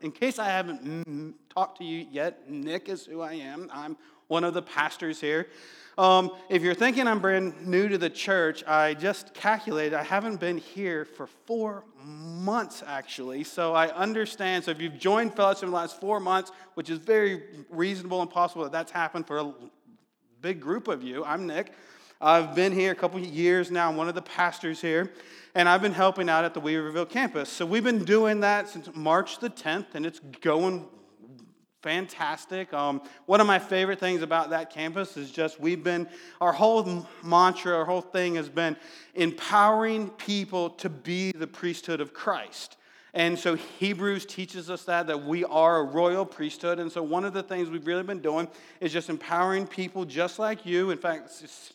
in 0.00 0.12
case 0.12 0.38
I 0.38 0.46
haven't 0.46 1.36
talked 1.50 1.78
to 1.78 1.84
you 1.84 2.06
yet, 2.10 2.50
Nick 2.50 2.88
is 2.88 3.06
who 3.06 3.20
I 3.20 3.34
am. 3.34 3.70
I'm 3.72 3.96
one 4.28 4.44
of 4.44 4.54
the 4.54 4.62
pastors 4.62 5.20
here. 5.20 5.48
Um, 5.96 6.30
if 6.48 6.62
you're 6.62 6.74
thinking 6.74 7.08
I'm 7.08 7.18
brand 7.18 7.66
new 7.66 7.88
to 7.88 7.98
the 7.98 8.10
church, 8.10 8.62
I 8.64 8.94
just 8.94 9.34
calculated 9.34 9.96
I 9.96 10.04
haven't 10.04 10.38
been 10.38 10.58
here 10.58 11.04
for 11.04 11.26
four 11.26 11.84
months 12.04 12.84
actually. 12.86 13.42
So 13.42 13.74
I 13.74 13.88
understand. 13.88 14.64
So 14.64 14.70
if 14.70 14.80
you've 14.80 14.98
joined 14.98 15.34
fellowship 15.34 15.64
in 15.64 15.70
the 15.70 15.76
last 15.76 16.00
four 16.00 16.20
months, 16.20 16.52
which 16.74 16.88
is 16.88 16.98
very 16.98 17.42
reasonable 17.68 18.22
and 18.22 18.30
possible 18.30 18.62
that 18.62 18.70
that's 18.70 18.92
happened 18.92 19.26
for 19.26 19.38
a 19.38 19.52
big 20.40 20.60
group 20.60 20.86
of 20.86 21.02
you, 21.02 21.24
I'm 21.24 21.48
Nick. 21.48 21.72
I've 22.20 22.56
been 22.56 22.72
here 22.72 22.90
a 22.90 22.96
couple 22.96 23.20
years 23.20 23.70
now. 23.70 23.88
I'm 23.88 23.96
one 23.96 24.08
of 24.08 24.16
the 24.16 24.22
pastors 24.22 24.80
here, 24.80 25.12
and 25.54 25.68
I've 25.68 25.80
been 25.80 25.92
helping 25.92 26.28
out 26.28 26.44
at 26.44 26.52
the 26.52 26.60
Weaverville 26.60 27.08
campus. 27.08 27.48
So 27.48 27.64
we've 27.64 27.84
been 27.84 28.04
doing 28.04 28.40
that 28.40 28.68
since 28.68 28.88
March 28.92 29.38
the 29.38 29.48
10th, 29.48 29.94
and 29.94 30.04
it's 30.04 30.18
going 30.40 30.84
fantastic. 31.80 32.74
Um, 32.74 33.02
one 33.26 33.40
of 33.40 33.46
my 33.46 33.60
favorite 33.60 34.00
things 34.00 34.22
about 34.22 34.50
that 34.50 34.70
campus 34.70 35.16
is 35.16 35.30
just 35.30 35.60
we've 35.60 35.84
been, 35.84 36.08
our 36.40 36.52
whole 36.52 37.06
mantra, 37.22 37.76
our 37.76 37.84
whole 37.84 38.00
thing 38.00 38.34
has 38.34 38.48
been 38.48 38.76
empowering 39.14 40.10
people 40.10 40.70
to 40.70 40.88
be 40.88 41.30
the 41.30 41.46
priesthood 41.46 42.00
of 42.00 42.12
Christ. 42.12 42.77
And 43.18 43.36
so 43.36 43.56
Hebrews 43.56 44.26
teaches 44.26 44.70
us 44.70 44.84
that, 44.84 45.08
that 45.08 45.24
we 45.24 45.42
are 45.42 45.78
a 45.78 45.82
royal 45.82 46.24
priesthood. 46.24 46.78
And 46.78 46.90
so 46.90 47.02
one 47.02 47.24
of 47.24 47.32
the 47.32 47.42
things 47.42 47.68
we've 47.68 47.84
really 47.84 48.04
been 48.04 48.20
doing 48.20 48.46
is 48.80 48.92
just 48.92 49.10
empowering 49.10 49.66
people 49.66 50.04
just 50.04 50.38
like 50.38 50.64
you. 50.64 50.92
In 50.92 50.98
fact, 50.98 51.32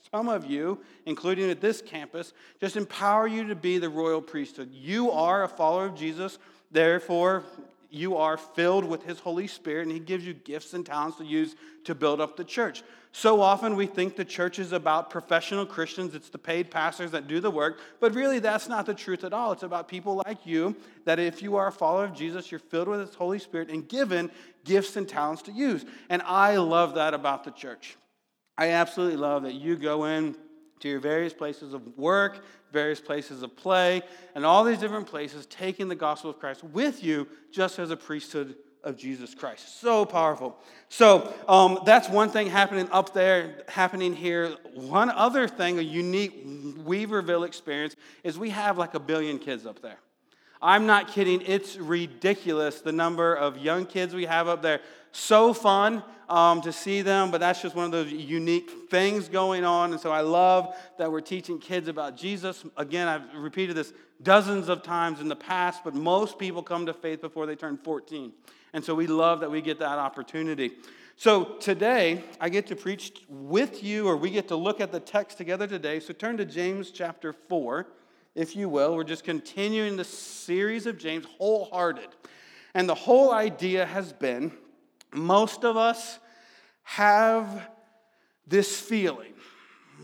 some 0.09 0.29
of 0.29 0.45
you, 0.45 0.79
including 1.05 1.49
at 1.49 1.59
this 1.59 1.81
campus, 1.81 2.31
just 2.61 2.77
empower 2.77 3.27
you 3.27 3.45
to 3.49 3.55
be 3.55 3.77
the 3.77 3.89
royal 3.89 4.21
priesthood. 4.21 4.71
You 4.71 5.11
are 5.11 5.43
a 5.43 5.49
follower 5.49 5.87
of 5.87 5.95
Jesus. 5.95 6.39
Therefore, 6.71 7.43
you 7.93 8.17
are 8.17 8.37
filled 8.37 8.85
with 8.85 9.03
His 9.03 9.19
Holy 9.19 9.45
Spirit, 9.47 9.83
and 9.83 9.91
He 9.91 9.99
gives 9.99 10.25
you 10.25 10.33
gifts 10.33 10.73
and 10.73 10.85
talents 10.85 11.17
to 11.19 11.25
use 11.25 11.55
to 11.83 11.93
build 11.93 12.19
up 12.19 12.35
the 12.35 12.43
church. 12.43 12.83
So 13.11 13.41
often 13.41 13.75
we 13.75 13.85
think 13.85 14.15
the 14.15 14.25
church 14.25 14.57
is 14.57 14.71
about 14.71 15.11
professional 15.11 15.67
Christians, 15.67 16.15
it's 16.15 16.29
the 16.29 16.39
paid 16.39 16.71
pastors 16.71 17.11
that 17.11 17.27
do 17.27 17.39
the 17.39 17.51
work, 17.51 17.79
but 17.99 18.15
really 18.15 18.39
that's 18.39 18.67
not 18.67 18.87
the 18.87 18.95
truth 18.95 19.23
at 19.23 19.33
all. 19.33 19.51
It's 19.51 19.61
about 19.61 19.87
people 19.87 20.23
like 20.25 20.43
you 20.45 20.75
that 21.05 21.19
if 21.19 21.43
you 21.43 21.55
are 21.55 21.67
a 21.67 21.71
follower 21.71 22.05
of 22.05 22.15
Jesus, 22.15 22.49
you're 22.49 22.59
filled 22.59 22.87
with 22.87 23.01
His 23.01 23.13
Holy 23.13 23.37
Spirit 23.37 23.69
and 23.69 23.87
given 23.87 24.31
gifts 24.65 24.95
and 24.95 25.07
talents 25.07 25.43
to 25.43 25.51
use. 25.51 25.85
And 26.09 26.23
I 26.23 26.57
love 26.57 26.95
that 26.95 27.13
about 27.13 27.43
the 27.43 27.51
church. 27.51 27.95
I 28.57 28.69
absolutely 28.69 29.17
love 29.17 29.43
that 29.43 29.53
you 29.53 29.75
go 29.75 30.05
in 30.05 30.35
to 30.79 30.89
your 30.89 30.99
various 30.99 31.33
places 31.33 31.73
of 31.73 31.97
work, 31.97 32.43
various 32.71 32.99
places 32.99 33.43
of 33.43 33.55
play, 33.55 34.01
and 34.35 34.45
all 34.45 34.63
these 34.63 34.79
different 34.79 35.07
places, 35.07 35.45
taking 35.45 35.87
the 35.87 35.95
gospel 35.95 36.29
of 36.29 36.39
Christ 36.39 36.63
with 36.63 37.03
you 37.03 37.27
just 37.51 37.79
as 37.79 37.91
a 37.91 37.97
priesthood 37.97 38.55
of 38.83 38.97
Jesus 38.97 39.33
Christ. 39.33 39.79
So 39.79 40.05
powerful. 40.05 40.57
So 40.89 41.33
um, 41.47 41.79
that's 41.85 42.09
one 42.09 42.29
thing 42.29 42.47
happening 42.47 42.89
up 42.91 43.13
there, 43.13 43.63
happening 43.69 44.13
here. 44.13 44.49
One 44.73 45.09
other 45.09 45.47
thing, 45.47 45.79
a 45.79 45.81
unique 45.81 46.45
Weaverville 46.85 47.47
experience, 47.47 47.95
is 48.23 48.37
we 48.37 48.49
have 48.49 48.77
like 48.77 48.93
a 48.93 48.99
billion 48.99 49.39
kids 49.39 49.65
up 49.65 49.81
there. 49.81 49.99
I'm 50.61 50.85
not 50.85 51.09
kidding. 51.09 51.41
It's 51.45 51.75
ridiculous 51.77 52.81
the 52.81 52.91
number 52.91 53.35
of 53.35 53.57
young 53.57 53.85
kids 53.85 54.13
we 54.13 54.25
have 54.25 54.47
up 54.47 54.61
there. 54.61 54.79
So 55.11 55.53
fun 55.53 56.03
um, 56.33 56.61
to 56.61 56.73
see 56.73 57.03
them, 57.03 57.29
but 57.29 57.39
that's 57.39 57.61
just 57.61 57.75
one 57.75 57.85
of 57.85 57.91
those 57.91 58.11
unique 58.11 58.89
things 58.89 59.29
going 59.29 59.63
on. 59.63 59.91
And 59.91 60.01
so 60.01 60.11
I 60.11 60.21
love 60.21 60.75
that 60.97 61.11
we're 61.11 61.21
teaching 61.21 61.59
kids 61.59 61.87
about 61.87 62.17
Jesus. 62.17 62.65
Again, 62.75 63.07
I've 63.07 63.35
repeated 63.35 63.75
this 63.75 63.93
dozens 64.23 64.67
of 64.67 64.81
times 64.81 65.19
in 65.19 65.27
the 65.27 65.35
past, 65.35 65.83
but 65.83 65.93
most 65.93 66.39
people 66.39 66.63
come 66.63 66.87
to 66.87 66.93
faith 66.93 67.21
before 67.21 67.45
they 67.45 67.55
turn 67.55 67.77
14. 67.77 68.33
And 68.73 68.83
so 68.83 68.95
we 68.95 69.05
love 69.05 69.41
that 69.41 69.51
we 69.51 69.61
get 69.61 69.77
that 69.77 69.99
opportunity. 69.99 70.71
So 71.17 71.43
today, 71.59 72.23
I 72.41 72.49
get 72.49 72.65
to 72.65 72.75
preach 72.75 73.13
with 73.29 73.83
you, 73.83 74.07
or 74.07 74.17
we 74.17 74.31
get 74.31 74.47
to 74.47 74.55
look 74.55 74.81
at 74.81 74.91
the 74.91 74.99
text 74.99 75.37
together 75.37 75.67
today. 75.67 75.99
So 75.99 76.13
turn 76.13 76.37
to 76.37 76.45
James 76.45 76.89
chapter 76.89 77.31
4 77.31 77.85
if 78.33 78.55
you 78.55 78.69
will. 78.69 78.95
We're 78.95 79.03
just 79.03 79.23
continuing 79.23 79.97
the 79.97 80.03
series 80.03 80.87
of 80.87 80.97
James, 80.97 81.25
wholehearted. 81.37 82.07
And 82.73 82.89
the 82.89 82.95
whole 82.95 83.31
idea 83.31 83.85
has 83.85 84.11
been 84.11 84.51
most 85.13 85.63
of 85.63 85.77
us 85.77 86.17
have 86.83 87.69
this 88.47 88.79
feeling. 88.79 89.33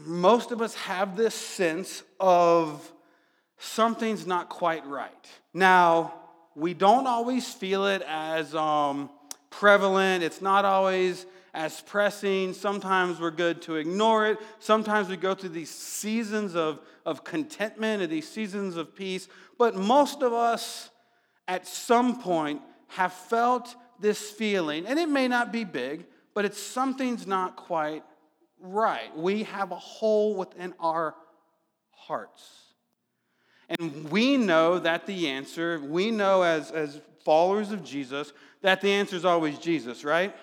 Most 0.05 0.51
of 0.51 0.61
us 0.61 0.73
have 0.75 1.15
this 1.15 1.35
sense 1.35 2.03
of 2.19 2.91
something's 3.57 4.25
not 4.25 4.49
quite 4.49 4.85
right. 4.87 5.27
Now, 5.53 6.13
we 6.55 6.73
don't 6.73 7.07
always 7.07 7.53
feel 7.53 7.85
it 7.85 8.01
as 8.07 8.55
um, 8.55 9.09
prevalent, 9.49 10.23
it's 10.23 10.41
not 10.41 10.65
always 10.65 11.25
as 11.53 11.81
pressing. 11.81 12.53
Sometimes 12.53 13.19
we're 13.19 13.31
good 13.31 13.61
to 13.63 13.75
ignore 13.75 14.27
it. 14.27 14.37
Sometimes 14.59 15.09
we 15.09 15.17
go 15.17 15.33
through 15.33 15.49
these 15.49 15.69
seasons 15.69 16.55
of, 16.55 16.79
of 17.05 17.23
contentment 17.23 18.01
and 18.01 18.11
these 18.11 18.27
seasons 18.27 18.77
of 18.77 18.95
peace. 18.95 19.27
But 19.57 19.75
most 19.75 20.21
of 20.21 20.31
us, 20.31 20.89
at 21.47 21.67
some 21.67 22.21
point, 22.21 22.61
have 22.87 23.13
felt 23.13 23.75
this 23.99 24.29
feeling, 24.29 24.85
and 24.85 24.97
it 24.97 25.09
may 25.09 25.27
not 25.27 25.51
be 25.51 25.63
big, 25.63 26.05
but 26.33 26.45
it's 26.45 26.61
something's 26.61 27.27
not 27.27 27.55
quite 27.55 28.03
right. 28.59 29.15
We 29.15 29.43
have 29.43 29.71
a 29.71 29.75
hole 29.75 30.35
within 30.35 30.73
our 30.79 31.15
hearts. 31.91 32.69
And 33.69 34.09
we 34.09 34.37
know 34.37 34.79
that 34.79 35.05
the 35.05 35.27
answer, 35.27 35.79
we 35.79 36.11
know 36.11 36.41
as, 36.41 36.71
as 36.71 36.99
followers 37.23 37.71
of 37.71 37.83
Jesus, 37.83 38.33
that 38.61 38.81
the 38.81 38.91
answer 38.91 39.15
is 39.15 39.25
always 39.25 39.59
Jesus, 39.59 40.03
right? 40.03 40.35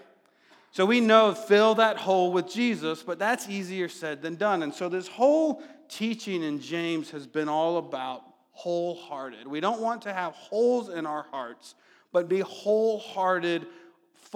So 0.70 0.84
we 0.84 1.00
know 1.00 1.34
fill 1.34 1.74
that 1.76 1.96
hole 1.96 2.32
with 2.32 2.48
Jesus, 2.48 3.02
but 3.02 3.18
that's 3.18 3.48
easier 3.48 3.88
said 3.88 4.22
than 4.22 4.36
done. 4.36 4.62
And 4.62 4.72
so 4.72 4.88
this 4.88 5.08
whole 5.08 5.62
teaching 5.88 6.42
in 6.42 6.60
James 6.60 7.10
has 7.10 7.26
been 7.26 7.48
all 7.48 7.78
about 7.78 8.22
wholehearted. 8.52 9.46
We 9.46 9.60
don't 9.60 9.80
want 9.80 10.02
to 10.02 10.12
have 10.12 10.32
holes 10.34 10.88
in 10.88 11.06
our 11.06 11.26
hearts, 11.30 11.74
but 12.12 12.28
be 12.28 12.40
wholehearted 12.40 13.66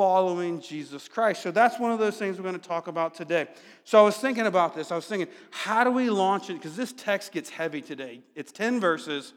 following 0.01 0.63
Jesus 0.63 1.09
Christ. 1.09 1.43
So 1.43 1.51
that's 1.51 1.79
one 1.79 1.93
of 1.93 1.99
those 1.99 2.17
things 2.17 2.39
we're 2.39 2.45
going 2.45 2.59
to 2.59 2.69
talk 2.69 2.87
about 2.87 3.13
today. 3.13 3.49
So 3.85 4.01
I 4.01 4.03
was 4.03 4.17
thinking 4.17 4.47
about 4.47 4.75
this. 4.75 4.91
I 4.91 4.97
was 4.97 5.05
thinking, 5.05 5.29
how 5.51 5.85
do 5.85 5.91
we 5.91 6.09
launch 6.09 6.49
it? 6.49 6.55
Because 6.55 6.75
this 6.75 6.95
text 6.95 7.33
gets 7.33 7.51
heavy 7.51 7.83
today. 7.83 8.23
It's 8.35 8.51
10 8.51 8.81
verses, 8.81 9.35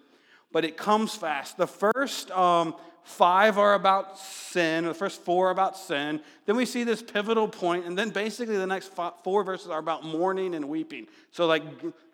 but 0.54 0.64
it 0.64 0.78
comes 0.78 1.16
fast. 1.16 1.58
The 1.58 1.68
first 1.68 2.32
um, 2.32 2.76
five 3.04 3.58
are 3.58 3.74
about 3.74 4.18
sin, 4.18 4.86
the 4.86 4.94
first 4.94 5.22
four 5.24 5.50
are 5.50 5.52
about 5.52 5.78
sin. 5.78 6.22
Then 6.46 6.56
we 6.56 6.66
see 6.66 6.86
this 6.86 7.02
pivotal 7.02 7.50
point, 7.50 7.86
and 7.86 7.98
then 7.98 8.10
basically 8.12 8.56
the 8.56 8.66
next 8.66 8.94
four 9.24 9.44
verses 9.44 9.68
are 9.68 9.80
about 9.80 10.06
mourning 10.06 10.56
and 10.56 10.70
weeping. 10.70 11.08
So, 11.32 11.46
like, 11.46 11.64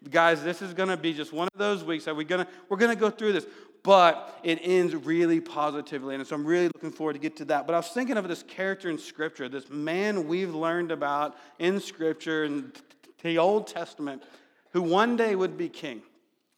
guys, 0.10 0.44
this 0.44 0.64
is 0.64 0.74
going 0.74 0.90
to 0.90 0.98
be 0.98 1.14
just 1.14 1.32
one 1.32 1.48
of 1.54 1.60
those 1.60 1.84
weeks 1.84 2.06
that 2.06 2.16
we're 2.16 2.24
going 2.24 2.46
to 2.46 2.52
we're 2.68 2.78
going 2.78 2.96
to 2.96 3.00
go 3.00 3.12
through 3.12 3.34
this, 3.34 3.46
but 3.84 4.40
it 4.44 4.60
ends 4.62 4.96
really 4.96 5.40
positively, 5.40 6.16
and 6.16 6.26
so 6.26 6.36
I'm 6.36 6.46
really 6.46 6.68
looking 6.68 6.92
forward 6.92 7.14
to 7.14 7.20
get 7.20 7.38
to 7.38 7.46
that. 7.46 7.66
But 7.66 7.74
I 7.74 7.78
was 7.78 7.90
thinking 7.90 8.18
of 8.18 8.28
this 8.28 8.44
character 8.44 8.90
in 8.90 8.98
Scripture, 8.98 9.48
this 9.48 9.70
man 9.70 10.28
we've 10.28 10.54
learned 10.54 10.92
about 10.92 11.38
in 11.60 11.80
Scripture 11.80 12.44
and 12.44 12.72
the 13.24 13.38
Old 13.38 13.68
Testament, 13.68 14.24
who 14.72 14.82
one 14.82 15.16
day 15.16 15.36
would 15.36 15.58
be 15.58 15.70
king. 15.70 16.02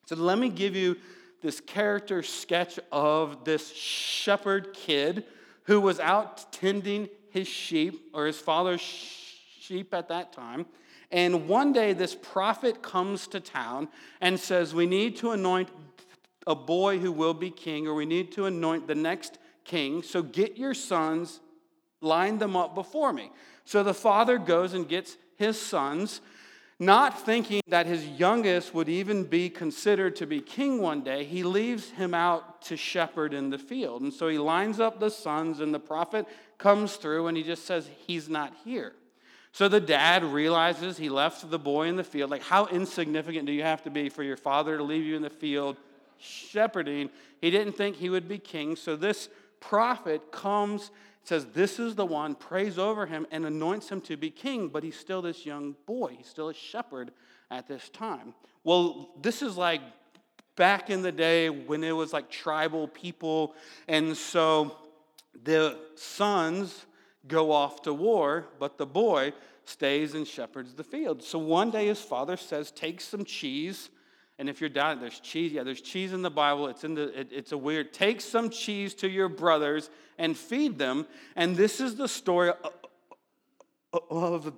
So 0.05 0.15
let 0.15 0.37
me 0.37 0.49
give 0.49 0.75
you 0.75 0.97
this 1.41 1.59
character 1.59 2.23
sketch 2.23 2.79
of 2.91 3.45
this 3.45 3.73
shepherd 3.73 4.73
kid 4.73 5.25
who 5.63 5.79
was 5.79 5.99
out 5.99 6.51
tending 6.51 7.09
his 7.29 7.47
sheep 7.47 8.09
or 8.13 8.25
his 8.25 8.38
father's 8.38 8.81
sheep 8.81 9.93
at 9.93 10.09
that 10.09 10.33
time. 10.33 10.65
And 11.11 11.47
one 11.49 11.73
day, 11.73 11.91
this 11.93 12.15
prophet 12.15 12.81
comes 12.81 13.27
to 13.27 13.39
town 13.41 13.89
and 14.21 14.39
says, 14.39 14.73
We 14.73 14.85
need 14.85 15.17
to 15.17 15.31
anoint 15.31 15.69
a 16.47 16.56
boy 16.56 17.00
who 17.00 17.12
will 17.12 17.34
be 17.34 17.50
king, 17.50 17.88
or 17.88 17.94
we 17.94 18.06
need 18.06 18.31
to 18.34 18.46
anoint 18.46 18.88
the 18.88 18.96
next 18.96 19.38
king. 19.63 20.03
So 20.03 20.22
get 20.22 20.57
your 20.57 20.74
sons, 20.74 21.39
line 22.01 22.38
them 22.38 22.56
up 22.56 22.75
before 22.75 23.13
me. 23.13 23.31
So 23.65 23.83
the 23.83 23.94
father 23.94 24.38
goes 24.38 24.74
and 24.74 24.88
gets 24.88 25.18
his 25.38 25.60
sons 25.60 26.21
not 26.81 27.24
thinking 27.27 27.62
that 27.68 27.86
his 27.86 28.07
youngest 28.07 28.74
would 28.74 28.89
even 28.89 29.24
be 29.24 29.51
considered 29.51 30.15
to 30.15 30.25
be 30.25 30.42
king 30.42 30.81
one 30.81 31.04
day, 31.04 31.24
he 31.24 31.44
leaves 31.44 31.92
him 31.92 32.15
out 32.15 32.63
to 32.63 32.75
shepherd 32.75 33.36
in 33.36 33.51
the 33.51 33.60
field. 33.60 34.01
And 34.01 34.12
so 34.12 34.27
he 34.27 34.39
lines 34.39 34.80
up 34.80 35.00
the 35.00 35.12
sons, 35.12 35.60
and 35.60 35.71
the 35.71 35.80
prophet 35.80 36.25
comes 36.57 36.95
through 36.95 37.27
and 37.27 37.38
he 37.38 37.44
just 37.44 37.65
says, 37.65 37.88
He's 38.07 38.27
not 38.27 38.54
here. 38.65 38.94
So 39.51 39.68
the 39.68 39.80
dad 39.80 40.24
realizes 40.24 40.98
he 40.98 41.10
left 41.10 41.51
the 41.51 41.60
boy 41.60 41.88
in 41.88 41.98
the 41.98 42.04
field. 42.04 42.31
Like, 42.31 42.42
how 42.42 42.65
insignificant 42.65 43.45
do 43.45 43.51
you 43.51 43.62
have 43.62 43.83
to 43.83 43.92
be 43.92 44.10
for 44.10 44.24
your 44.24 44.38
father 44.38 44.75
to 44.75 44.83
leave 44.83 45.06
you 45.06 45.15
in 45.15 45.21
the 45.21 45.30
field 45.30 45.77
shepherding? 46.21 47.09
He 47.39 47.50
didn't 47.50 47.73
think 47.73 47.95
he 47.95 48.09
would 48.09 48.27
be 48.27 48.38
king. 48.38 48.75
So 48.75 48.95
this 48.95 49.29
prophet 49.59 50.31
comes 50.31 50.91
says, 51.23 51.45
This 51.53 51.79
is 51.79 51.95
the 51.95 52.06
one, 52.06 52.35
prays 52.35 52.77
over 52.77 53.06
him, 53.06 53.27
and 53.31 53.45
anoints 53.45 53.89
him 53.89 54.01
to 54.01 54.18
be 54.18 54.29
king, 54.29 54.69
but 54.69 54.83
he's 54.83 54.97
still 54.97 55.21
this 55.21 55.45
young 55.45 55.75
boy. 55.85 56.15
He's 56.18 56.27
still 56.27 56.50
a 56.50 56.53
shepherd 56.53 57.12
at 57.50 57.68
this 57.68 57.89
time. 57.89 58.33
Well, 58.63 59.12
this 59.21 59.41
is 59.41 59.57
like 59.57 59.81
back 60.56 60.89
in 60.89 61.01
the 61.01 61.12
day 61.12 61.50
when 61.50 61.83
it 61.83 61.91
was 61.91 62.13
like 62.13 62.29
tribal 62.29 62.88
people. 62.88 63.56
And 63.88 64.15
so 64.15 64.77
the 65.44 65.77
sons 65.95 66.85
go 67.27 67.51
off 67.51 67.83
to 67.83 67.94
war, 67.94 68.47
but 68.59 68.77
the 68.77 68.85
boy 68.85 69.33
stays 69.65 70.15
and 70.15 70.27
shepherds 70.27 70.74
the 70.74 70.83
field. 70.83 71.24
So 71.24 71.39
one 71.39 71.71
day 71.71 71.88
his 71.88 72.01
father 72.01 72.38
says, 72.38 72.71
Take 72.71 73.01
some 73.01 73.25
cheese. 73.25 73.89
And 74.41 74.49
if 74.49 74.59
you're 74.59 74.71
down, 74.71 74.99
there's 74.99 75.19
cheese. 75.19 75.51
Yeah, 75.51 75.61
there's 75.61 75.81
cheese 75.81 76.13
in 76.13 76.23
the 76.23 76.31
Bible. 76.31 76.65
It's 76.65 76.83
in 76.83 76.95
the. 76.95 77.19
It, 77.19 77.27
it's 77.31 77.51
a 77.51 77.57
weird. 77.59 77.93
Take 77.93 78.19
some 78.21 78.49
cheese 78.49 78.95
to 78.95 79.07
your 79.07 79.29
brothers 79.29 79.91
and 80.17 80.35
feed 80.35 80.79
them. 80.79 81.05
And 81.35 81.55
this 81.55 81.79
is 81.79 81.95
the 81.95 82.07
story 82.07 82.51
of, 83.93 84.51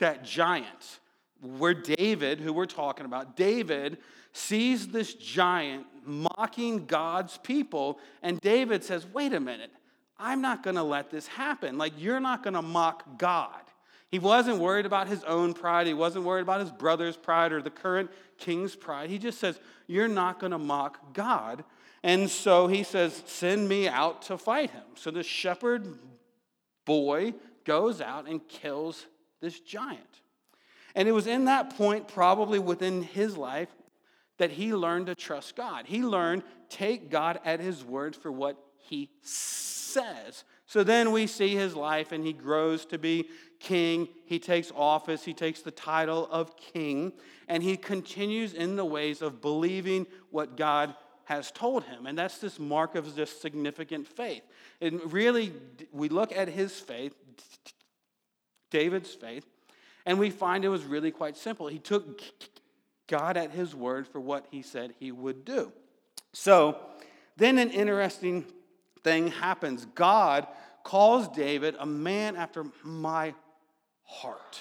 that 0.00 0.24
giant, 0.24 0.98
where 1.40 1.72
David, 1.72 2.40
who 2.40 2.52
we're 2.52 2.66
talking 2.66 3.06
about, 3.06 3.36
David 3.36 3.98
sees 4.32 4.88
this 4.88 5.14
giant 5.14 5.86
mocking 6.04 6.86
God's 6.86 7.38
people, 7.38 8.00
and 8.24 8.40
David 8.40 8.82
says, 8.82 9.06
"Wait 9.06 9.32
a 9.32 9.38
minute. 9.38 9.70
I'm 10.18 10.40
not 10.40 10.64
going 10.64 10.74
to 10.74 10.82
let 10.82 11.10
this 11.10 11.28
happen. 11.28 11.78
Like 11.78 11.92
you're 11.96 12.18
not 12.18 12.42
going 12.42 12.54
to 12.54 12.62
mock 12.62 13.18
God." 13.18 13.69
He 14.10 14.18
wasn't 14.18 14.58
worried 14.58 14.86
about 14.86 15.06
his 15.06 15.22
own 15.24 15.54
pride. 15.54 15.86
He 15.86 15.94
wasn't 15.94 16.24
worried 16.24 16.42
about 16.42 16.60
his 16.60 16.72
brother's 16.72 17.16
pride 17.16 17.52
or 17.52 17.62
the 17.62 17.70
current 17.70 18.10
king's 18.38 18.74
pride. 18.74 19.08
He 19.08 19.18
just 19.18 19.38
says, 19.38 19.60
You're 19.86 20.08
not 20.08 20.40
going 20.40 20.52
to 20.52 20.58
mock 20.58 21.14
God. 21.14 21.64
And 22.02 22.28
so 22.28 22.66
he 22.66 22.82
says, 22.82 23.22
Send 23.26 23.68
me 23.68 23.86
out 23.86 24.22
to 24.22 24.36
fight 24.36 24.70
him. 24.70 24.82
So 24.96 25.10
the 25.10 25.22
shepherd 25.22 25.86
boy 26.84 27.34
goes 27.64 28.00
out 28.00 28.26
and 28.26 28.46
kills 28.48 29.06
this 29.40 29.60
giant. 29.60 30.00
And 30.96 31.06
it 31.06 31.12
was 31.12 31.28
in 31.28 31.44
that 31.44 31.76
point, 31.76 32.08
probably 32.08 32.58
within 32.58 33.02
his 33.02 33.36
life, 33.36 33.68
that 34.38 34.50
he 34.50 34.74
learned 34.74 35.06
to 35.06 35.14
trust 35.14 35.54
God. 35.54 35.86
He 35.86 36.02
learned 36.02 36.42
take 36.68 37.10
God 37.10 37.38
at 37.44 37.60
his 37.60 37.84
word 37.84 38.16
for 38.16 38.32
what 38.32 38.56
he 38.76 39.10
says. 39.22 40.44
So 40.66 40.82
then 40.82 41.12
we 41.12 41.26
see 41.26 41.54
his 41.54 41.76
life, 41.76 42.10
and 42.10 42.24
he 42.24 42.32
grows 42.32 42.86
to 42.86 42.98
be 42.98 43.28
king. 43.60 44.08
He 44.24 44.38
takes 44.38 44.72
office, 44.74 45.24
he 45.24 45.34
takes 45.34 45.62
the 45.62 45.70
title 45.70 46.28
of 46.30 46.56
king, 46.56 47.12
and 47.46 47.62
he 47.62 47.76
continues 47.76 48.52
in 48.52 48.76
the 48.76 48.84
ways 48.84 49.22
of 49.22 49.40
believing 49.40 50.06
what 50.30 50.56
God 50.56 50.94
has 51.24 51.52
told 51.52 51.84
him. 51.84 52.06
And 52.06 52.18
that's 52.18 52.38
this 52.38 52.58
mark 52.58 52.96
of 52.96 53.14
this 53.14 53.30
significant 53.40 54.08
faith. 54.08 54.42
And 54.80 55.12
really, 55.12 55.52
we 55.92 56.08
look 56.08 56.34
at 56.34 56.48
his 56.48 56.78
faith, 56.80 57.14
David's 58.70 59.14
faith, 59.14 59.46
and 60.06 60.18
we 60.18 60.30
find 60.30 60.64
it 60.64 60.68
was 60.68 60.84
really 60.84 61.10
quite 61.10 61.36
simple. 61.36 61.68
He 61.68 61.78
took 61.78 62.20
God 63.06 63.36
at 63.36 63.50
his 63.50 63.74
word 63.74 64.08
for 64.08 64.20
what 64.20 64.46
he 64.50 64.62
said 64.62 64.94
he 64.98 65.12
would 65.12 65.44
do. 65.44 65.72
So, 66.32 66.78
then 67.36 67.58
an 67.58 67.70
interesting 67.70 68.44
thing 69.02 69.28
happens. 69.28 69.86
God 69.94 70.46
calls 70.82 71.28
David 71.28 71.76
a 71.78 71.86
man 71.86 72.36
after 72.36 72.64
my 72.82 73.34
heart. 74.10 74.60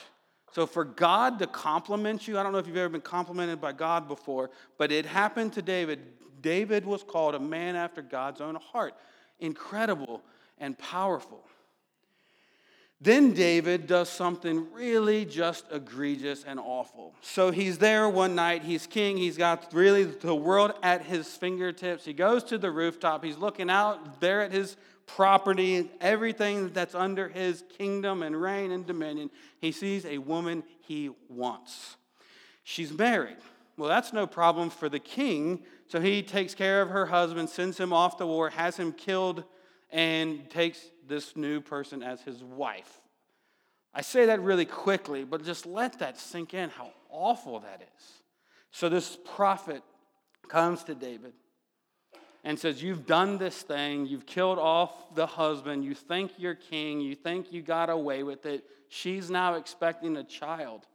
So, 0.52 0.66
for 0.66 0.84
God 0.84 1.40
to 1.40 1.48
compliment 1.48 2.28
you, 2.28 2.40
I 2.40 2.44
don't 2.44 2.52
know 2.52 2.58
if 2.58 2.68
you've 2.68 2.78
ever 2.78 2.90
been 2.90 3.02
complimented 3.02 3.62
by 3.62 3.72
God 3.72 4.08
before, 4.08 4.50
but 4.78 4.92
it 4.92 5.06
happened 5.06 5.54
to 5.54 5.62
David. 5.62 6.00
David 6.42 6.86
was 6.86 7.04
called 7.04 7.36
a 7.36 7.40
man 7.40 7.76
after 7.76 8.02
God's 8.02 8.42
own 8.42 8.56
heart. 8.56 8.94
Incredible 9.40 10.22
and 10.58 10.78
powerful. 10.78 11.44
Then 13.02 13.32
David 13.32 13.88
does 13.88 14.10
something 14.10 14.74
really 14.74 15.24
just 15.24 15.66
egregious 15.72 16.44
and 16.44 16.60
awful. 16.60 17.16
So 17.22 17.50
he's 17.50 17.78
there 17.78 18.10
one 18.10 18.36
night, 18.36 18.64
he's 18.64 18.88
king, 18.88 19.16
he's 19.16 19.38
got 19.38 19.74
really 19.74 20.04
the 20.04 20.36
world 20.36 20.74
at 20.84 21.04
his 21.04 21.28
fingertips. 21.28 22.04
He 22.04 22.12
goes 22.12 22.44
to 22.46 22.58
the 22.58 22.70
rooftop, 22.70 23.24
he's 23.24 23.38
looking 23.38 23.70
out 23.70 24.20
there 24.20 24.42
at 24.42 24.52
his 24.52 24.76
property, 25.16 25.90
everything 26.02 26.70
that's 26.70 26.96
under 26.96 27.28
his 27.28 27.64
kingdom 27.78 28.24
and 28.24 28.40
reign 28.40 28.72
and 28.72 28.86
dominion. 28.86 29.30
He 29.60 29.72
sees 29.72 30.06
a 30.06 30.18
woman 30.18 30.64
he 30.82 31.12
wants. 31.30 31.98
She's 32.64 32.92
married. 32.92 33.38
Well, 33.78 33.90
that's 33.90 34.14
no 34.14 34.28
problem 34.28 34.70
for 34.70 34.90
the 34.90 35.00
king. 35.00 35.64
So 35.88 36.00
he 36.00 36.22
takes 36.22 36.54
care 36.54 36.82
of 36.82 36.90
her 36.90 37.06
husband, 37.06 37.50
sends 37.50 37.78
him 37.78 37.94
off 37.94 38.18
to 38.18 38.26
war, 38.26 38.50
has 38.50 38.78
him 38.78 38.92
killed, 38.92 39.44
and 39.92 40.50
takes 40.50 40.80
this 41.08 41.36
new 41.36 41.62
person 41.62 42.04
as 42.04 42.22
his 42.22 42.44
wife. 42.44 43.00
I 43.94 44.02
say 44.02 44.28
that 44.28 44.42
really 44.42 44.66
quickly, 44.66 45.24
but 45.24 45.44
just 45.44 45.66
let 45.66 46.00
that 46.00 46.18
sink 46.18 46.54
in 46.54 46.70
how 46.70 46.92
awful 47.10 47.60
that 47.62 47.82
is. 47.82 48.06
So 48.72 48.88
this 48.88 49.18
prophet 49.36 49.82
comes 50.48 50.84
to 50.84 50.94
David 50.94 51.34
and 52.44 52.58
says, 52.58 52.82
You've 52.82 53.06
done 53.06 53.38
this 53.38 53.62
thing, 53.62 54.06
you've 54.06 54.26
killed 54.26 54.60
off 54.60 55.16
the 55.16 55.26
husband, 55.26 55.84
you 55.84 55.94
think 55.94 56.32
you're 56.38 56.56
king, 56.56 57.02
you 57.02 57.16
think 57.16 57.52
you 57.52 57.62
got 57.62 57.90
away 57.90 58.24
with 58.24 58.46
it. 58.46 58.64
She's 58.88 59.30
now 59.30 59.56
expecting 59.56 60.18
a 60.18 60.24
child. 60.24 60.88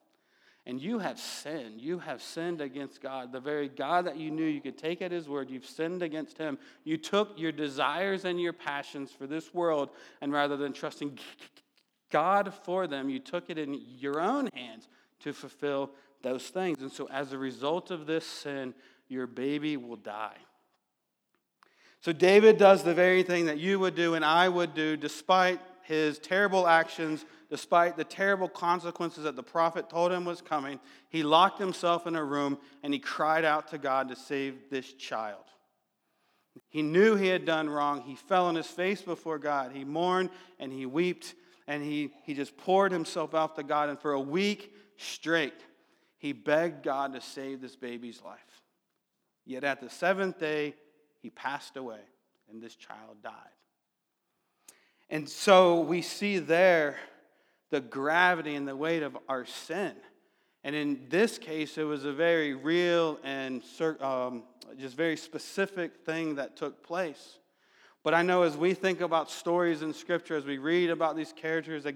And 0.67 0.81
you 0.81 0.99
have 0.99 1.20
sinned. 1.20 1.82
You 1.82 1.99
have 1.99 2.23
sinned 2.23 2.62
against 2.62 3.02
God. 3.02 3.32
The 3.32 3.41
very 3.41 3.69
God 3.69 4.06
that 4.06 4.17
you 4.17 4.31
knew 4.31 4.46
you 4.46 4.62
could 4.62 4.79
take 4.79 5.02
at 5.02 5.12
His 5.12 5.29
word, 5.29 5.50
you've 5.50 5.67
sinned 5.67 6.02
against 6.02 6.38
Him. 6.38 6.58
You 6.85 6.96
took 6.96 7.38
your 7.38 7.52
desires 7.52 8.25
and 8.25 8.41
your 8.41 8.55
passions 8.55 9.11
for 9.12 9.26
this 9.26 9.52
world, 9.52 9.91
and 10.23 10.32
rather 10.32 10.56
than 10.56 10.73
trusting 10.73 11.19
God 12.11 12.55
for 12.62 12.87
them, 12.87 13.11
you 13.11 13.19
took 13.19 13.50
it 13.50 13.58
in 13.58 13.79
your 13.99 14.20
own 14.20 14.49
hands 14.55 14.88
to 15.20 15.35
fulfill 15.35 15.91
those 16.23 16.49
things. 16.49 16.81
And 16.81 16.91
so, 16.91 17.08
as 17.11 17.32
a 17.32 17.38
result 17.38 17.91
of 17.91 18.06
this 18.06 18.25
sin, 18.25 18.73
your 19.08 19.26
baby 19.26 19.76
will 19.76 19.96
die. 19.96 20.38
So, 22.05 22.12
David 22.12 22.59
does 22.59 22.83
the 22.83 22.93
very 22.93 23.23
thing 23.23 23.47
that 23.47 23.59
you 23.59 23.79
would 23.79 23.95
do 23.95 24.12
and 24.15 24.25
I 24.25 24.49
would 24.49 24.75
do, 24.75 24.97
despite 24.97 25.59
his 25.83 26.19
terrible 26.19 26.67
actions 26.67 27.25
despite 27.55 27.97
the 27.97 28.03
terrible 28.03 28.49
consequences 28.49 29.23
that 29.23 29.37
the 29.37 29.43
prophet 29.43 29.89
told 29.89 30.11
him 30.11 30.25
was 30.25 30.41
coming, 30.41 30.81
he 31.09 31.23
locked 31.23 31.61
himself 31.61 32.05
in 32.05 32.17
a 32.17 32.25
room 32.25 32.59
and 32.83 32.93
he 32.93 32.99
cried 32.99 33.45
out 33.45 33.69
to 33.69 33.79
God 33.79 34.09
to 34.09 34.17
save 34.17 34.71
this 34.71 34.93
child. 34.95 35.45
He 36.69 36.83
knew 36.83 37.15
he 37.15 37.29
had 37.29 37.45
done 37.45 37.71
wrong. 37.71 38.03
He 38.03 38.17
fell 38.17 38.47
on 38.47 38.56
his 38.56 38.67
face 38.67 39.03
before 39.03 39.39
God. 39.39 39.71
He 39.73 39.85
mourned 39.85 40.31
and 40.59 40.73
he 40.73 40.85
wept 40.85 41.35
and 41.69 41.81
he, 41.81 42.11
he 42.25 42.35
just 42.35 42.56
poured 42.56 42.91
himself 42.91 43.37
out 43.37 43.55
to 43.55 43.62
God. 43.62 43.89
And 43.89 44.01
for 44.01 44.15
a 44.15 44.21
week 44.21 44.75
straight, 44.97 45.61
he 46.19 46.33
begged 46.33 46.83
God 46.83 47.12
to 47.12 47.21
save 47.21 47.61
this 47.61 47.77
baby's 47.77 48.21
life. 48.25 48.41
Yet 49.47 49.62
at 49.62 49.81
the 49.81 49.91
seventh 49.91 50.41
day, 50.41 50.75
he 51.25 51.31
passed 51.31 51.79
away 51.79 52.00
and 52.50 52.62
this 52.62 52.76
child 52.76 53.17
died. 53.23 53.32
And 55.09 55.26
so 55.26 55.81
we 55.81 56.03
see 56.03 56.39
there 56.39 56.98
the 57.70 57.81
gravity 57.81 58.55
and 58.55 58.69
the 58.69 58.77
weight 58.77 59.03
of 59.03 59.17
our 59.27 59.46
sin. 59.46 59.94
And 60.65 60.77
in 60.77 61.06
this 61.08 61.39
case, 61.39 61.79
it 61.79 61.84
was 61.84 62.05
a 62.05 62.13
very 62.13 62.53
real 62.53 63.19
and 63.25 63.63
um, 64.01 64.43
just 64.79 64.96
very 64.96 65.17
specific 65.17 66.05
thing 66.05 66.34
that 66.34 66.56
took 66.56 66.82
place. 66.82 67.39
But 68.03 68.13
I 68.13 68.20
know 68.20 68.43
as 68.43 68.55
we 68.55 68.75
think 68.75 69.01
about 69.01 69.31
stories 69.31 69.81
in 69.81 69.94
Scripture, 69.94 70.37
as 70.37 70.44
we 70.44 70.58
read 70.58 70.91
about 70.91 71.17
these 71.17 71.32
characters 71.32 71.84
that 71.84 71.94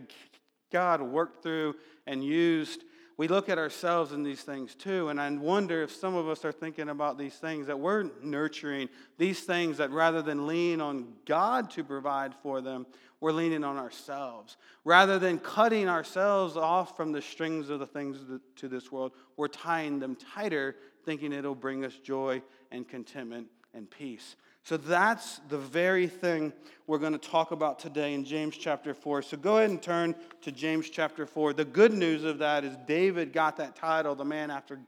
God 0.73 1.02
worked 1.02 1.43
through 1.43 1.75
and 2.07 2.25
used, 2.25 2.83
we 3.19 3.27
look 3.27 3.49
at 3.49 3.59
ourselves 3.59 4.13
in 4.13 4.23
these 4.23 4.43
things 4.43 4.77
too. 4.77 5.09
And 5.09 5.21
I 5.21 5.29
wonder 5.31 5.83
if 5.83 5.91
some 5.91 6.15
of 6.15 6.29
us 6.29 6.45
are 6.45 6.53
thinking 6.53 6.89
about 6.89 7.19
these 7.19 7.35
things 7.35 7.67
that 7.67 7.79
we're 7.79 8.11
nurturing, 8.23 8.89
these 9.19 9.41
things 9.41 9.77
that 9.79 9.91
rather 9.91 10.23
than 10.23 10.47
lean 10.47 10.81
on 10.81 11.13
God 11.27 11.69
to 11.73 11.83
provide 11.83 12.33
for 12.43 12.61
them, 12.61 12.87
we're 13.21 13.33
leaning 13.33 13.65
on 13.65 13.77
ourselves. 13.77 14.57
Rather 14.85 15.19
than 15.19 15.41
cutting 15.41 15.89
ourselves 15.89 16.57
off 16.57 16.97
from 16.97 17.11
the 17.11 17.21
strings 17.21 17.71
of 17.71 17.81
the 17.81 17.87
things 17.87 18.19
to 18.55 18.69
this 18.69 18.93
world, 18.93 19.11
we're 19.37 19.49
tying 19.49 19.99
them 19.99 20.15
tighter, 20.15 20.77
thinking 21.05 21.33
it'll 21.33 21.57
bring 21.57 21.85
us 21.85 21.95
joy 21.95 22.41
and 22.71 22.89
contentment 22.89 23.49
and 23.75 23.91
peace. 23.91 24.37
So 24.69 24.77
that's 24.77 25.41
the 25.49 25.57
very 25.57 26.07
thing 26.07 26.53
we're 26.87 26.99
going 26.99 27.15
to 27.15 27.19
talk 27.19 27.53
about 27.53 27.79
today 27.79 28.13
in 28.13 28.23
James 28.23 28.55
chapter 28.55 28.93
4. 28.93 29.23
So 29.23 29.39
go 29.39 29.57
ahead 29.57 29.71
and 29.71 29.81
turn 29.81 30.15
to 30.43 30.53
James 30.53 30.91
chapter 30.91 31.25
4. 31.25 31.55
The 31.55 31.65
good 31.65 31.95
news 31.95 32.23
of 32.23 32.37
that 32.41 32.65
is 32.65 32.77
David 32.87 33.33
got 33.33 33.57
that 33.57 33.77
title, 33.77 34.15
the 34.15 34.27
man 34.27 34.51
after 34.51 34.79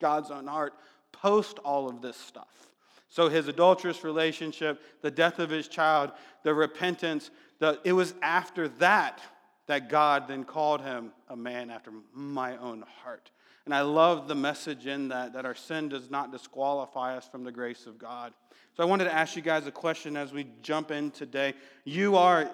God's 0.00 0.30
own 0.30 0.46
heart, 0.46 0.72
post 1.12 1.58
all 1.58 1.86
of 1.86 2.00
this 2.00 2.16
stuff. 2.16 2.70
So 3.10 3.28
his 3.28 3.46
adulterous 3.46 4.04
relationship, 4.04 4.80
the 5.02 5.10
death 5.10 5.38
of 5.38 5.50
his 5.50 5.68
child, 5.68 6.12
the 6.42 6.54
repentance, 6.54 7.30
the, 7.58 7.78
it 7.84 7.92
was 7.92 8.14
after 8.22 8.68
that 8.68 9.20
that 9.66 9.90
God 9.90 10.28
then 10.28 10.44
called 10.44 10.80
him 10.80 11.12
a 11.28 11.36
man 11.36 11.68
after 11.68 11.90
my 12.14 12.56
own 12.56 12.86
heart. 13.02 13.30
And 13.66 13.74
I 13.74 13.82
love 13.82 14.28
the 14.28 14.34
message 14.34 14.86
in 14.86 15.08
that, 15.08 15.32
that 15.32 15.44
our 15.44 15.54
sin 15.54 15.88
does 15.88 16.08
not 16.08 16.30
disqualify 16.30 17.16
us 17.16 17.28
from 17.28 17.42
the 17.42 17.50
grace 17.50 17.84
of 17.86 17.98
God. 17.98 18.32
So 18.76 18.82
I 18.82 18.86
wanted 18.86 19.04
to 19.04 19.12
ask 19.12 19.34
you 19.34 19.42
guys 19.42 19.66
a 19.66 19.72
question 19.72 20.16
as 20.16 20.32
we 20.32 20.46
jump 20.62 20.92
in 20.92 21.10
today. 21.10 21.54
You 21.84 22.16
are, 22.16 22.48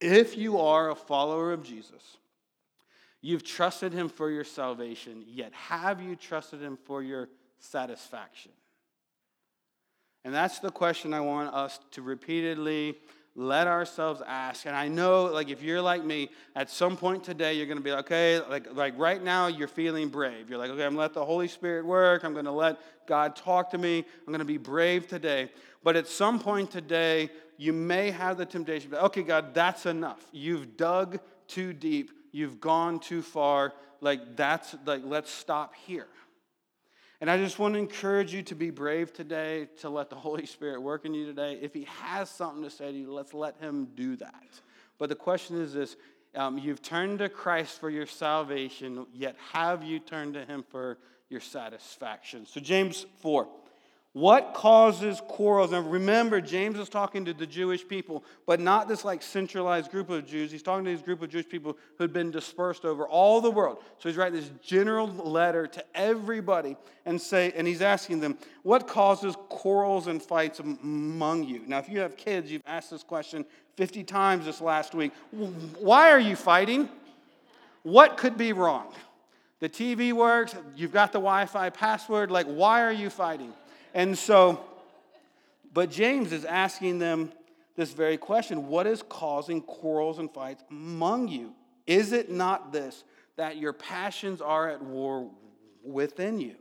if 0.00 0.38
you 0.38 0.58
are 0.58 0.90
a 0.90 0.94
follower 0.94 1.52
of 1.52 1.62
Jesus, 1.62 2.16
you've 3.20 3.44
trusted 3.44 3.92
him 3.92 4.08
for 4.08 4.30
your 4.30 4.44
salvation, 4.44 5.22
yet 5.26 5.52
have 5.52 6.00
you 6.00 6.16
trusted 6.16 6.62
him 6.62 6.78
for 6.86 7.02
your 7.02 7.28
satisfaction? 7.58 8.52
And 10.24 10.34
that's 10.34 10.60
the 10.60 10.70
question 10.70 11.12
I 11.12 11.20
want 11.20 11.54
us 11.54 11.78
to 11.92 12.02
repeatedly 12.02 12.96
let 13.40 13.66
ourselves 13.66 14.20
ask. 14.26 14.66
And 14.66 14.76
I 14.76 14.86
know, 14.86 15.24
like, 15.24 15.48
if 15.48 15.62
you're 15.62 15.80
like 15.80 16.04
me, 16.04 16.28
at 16.54 16.68
some 16.68 16.96
point 16.96 17.24
today, 17.24 17.54
you're 17.54 17.66
going 17.66 17.78
to 17.78 17.82
be 17.82 17.90
like, 17.90 18.00
okay, 18.00 18.38
like, 18.50 18.74
like 18.74 18.98
right 18.98 19.22
now, 19.22 19.46
you're 19.46 19.66
feeling 19.66 20.10
brave. 20.10 20.50
You're 20.50 20.58
like, 20.58 20.70
okay, 20.70 20.84
I'm 20.84 20.94
going 20.94 20.96
to 20.96 21.00
let 21.00 21.14
the 21.14 21.24
Holy 21.24 21.48
Spirit 21.48 21.86
work. 21.86 22.22
I'm 22.22 22.34
going 22.34 22.44
to 22.44 22.50
let 22.52 22.78
God 23.06 23.34
talk 23.34 23.70
to 23.70 23.78
me. 23.78 23.98
I'm 23.98 24.26
going 24.26 24.40
to 24.40 24.44
be 24.44 24.58
brave 24.58 25.08
today. 25.08 25.50
But 25.82 25.96
at 25.96 26.06
some 26.06 26.38
point 26.38 26.70
today, 26.70 27.30
you 27.56 27.72
may 27.72 28.10
have 28.10 28.36
the 28.36 28.44
temptation, 28.44 28.90
but 28.90 29.02
okay, 29.04 29.22
God, 29.22 29.54
that's 29.54 29.86
enough. 29.86 30.22
You've 30.32 30.76
dug 30.76 31.18
too 31.48 31.72
deep. 31.72 32.10
You've 32.32 32.60
gone 32.60 33.00
too 33.00 33.22
far. 33.22 33.72
Like, 34.02 34.36
that's, 34.36 34.76
like, 34.84 35.02
let's 35.04 35.30
stop 35.30 35.74
here. 35.74 36.06
And 37.20 37.30
I 37.30 37.36
just 37.36 37.58
want 37.58 37.74
to 37.74 37.78
encourage 37.78 38.32
you 38.32 38.42
to 38.44 38.54
be 38.54 38.70
brave 38.70 39.12
today, 39.12 39.68
to 39.80 39.90
let 39.90 40.08
the 40.08 40.16
Holy 40.16 40.46
Spirit 40.46 40.80
work 40.80 41.04
in 41.04 41.12
you 41.14 41.26
today. 41.26 41.58
If 41.60 41.74
He 41.74 41.84
has 42.02 42.30
something 42.30 42.62
to 42.62 42.70
say 42.70 42.90
to 42.90 42.98
you, 42.98 43.12
let's 43.12 43.34
let 43.34 43.56
Him 43.60 43.88
do 43.94 44.16
that. 44.16 44.60
But 44.98 45.08
the 45.08 45.14
question 45.14 45.60
is 45.60 45.74
this 45.74 45.96
um, 46.34 46.58
you've 46.58 46.82
turned 46.82 47.18
to 47.18 47.28
Christ 47.28 47.80
for 47.80 47.90
your 47.90 48.06
salvation, 48.06 49.06
yet 49.12 49.36
have 49.52 49.82
you 49.82 49.98
turned 49.98 50.34
to 50.34 50.44
Him 50.44 50.64
for 50.68 50.98
your 51.28 51.40
satisfaction? 51.40 52.46
So, 52.46 52.60
James 52.60 53.04
4. 53.20 53.48
What 54.12 54.54
causes 54.54 55.20
quarrels? 55.28 55.70
And 55.72 55.90
remember, 55.90 56.40
James 56.40 56.80
is 56.80 56.88
talking 56.88 57.24
to 57.26 57.32
the 57.32 57.46
Jewish 57.46 57.86
people, 57.86 58.24
but 58.44 58.58
not 58.58 58.88
this 58.88 59.04
like 59.04 59.22
centralized 59.22 59.92
group 59.92 60.10
of 60.10 60.26
Jews. 60.26 60.50
He's 60.50 60.64
talking 60.64 60.84
to 60.84 60.90
this 60.90 61.00
group 61.00 61.22
of 61.22 61.30
Jewish 61.30 61.48
people 61.48 61.78
who 61.96 62.02
had 62.02 62.12
been 62.12 62.32
dispersed 62.32 62.84
over 62.84 63.06
all 63.06 63.40
the 63.40 63.52
world. 63.52 63.78
So 63.98 64.08
he's 64.08 64.18
writing 64.18 64.40
this 64.40 64.50
general 64.64 65.06
letter 65.06 65.68
to 65.68 65.84
everybody 65.94 66.76
and 67.06 67.20
say, 67.20 67.52
and 67.54 67.68
he's 67.68 67.82
asking 67.82 68.18
them, 68.18 68.36
what 68.64 68.88
causes 68.88 69.36
quarrels 69.48 70.08
and 70.08 70.20
fights 70.20 70.58
among 70.58 71.44
you? 71.44 71.62
Now, 71.68 71.78
if 71.78 71.88
you 71.88 72.00
have 72.00 72.16
kids, 72.16 72.50
you've 72.50 72.62
asked 72.66 72.90
this 72.90 73.04
question 73.04 73.44
50 73.76 74.02
times 74.02 74.44
this 74.44 74.60
last 74.60 74.92
week. 74.92 75.12
Why 75.78 76.10
are 76.10 76.20
you 76.20 76.34
fighting? 76.34 76.88
What 77.84 78.16
could 78.16 78.36
be 78.36 78.52
wrong? 78.52 78.92
The 79.60 79.68
TV 79.68 80.12
works, 80.12 80.56
you've 80.74 80.92
got 80.92 81.12
the 81.12 81.20
Wi 81.20 81.46
Fi 81.46 81.70
password. 81.70 82.32
Like, 82.32 82.46
why 82.46 82.82
are 82.82 82.92
you 82.92 83.08
fighting? 83.08 83.52
And 83.94 84.16
so, 84.16 84.64
but 85.72 85.90
James 85.90 86.32
is 86.32 86.44
asking 86.44 86.98
them 86.98 87.32
this 87.76 87.92
very 87.92 88.16
question 88.16 88.68
What 88.68 88.86
is 88.86 89.02
causing 89.08 89.62
quarrels 89.62 90.18
and 90.18 90.32
fights 90.32 90.62
among 90.70 91.28
you? 91.28 91.54
Is 91.86 92.12
it 92.12 92.30
not 92.30 92.72
this, 92.72 93.04
that 93.36 93.56
your 93.56 93.72
passions 93.72 94.40
are 94.40 94.68
at 94.68 94.82
war 94.82 95.30
within 95.82 96.40
you? 96.40 96.56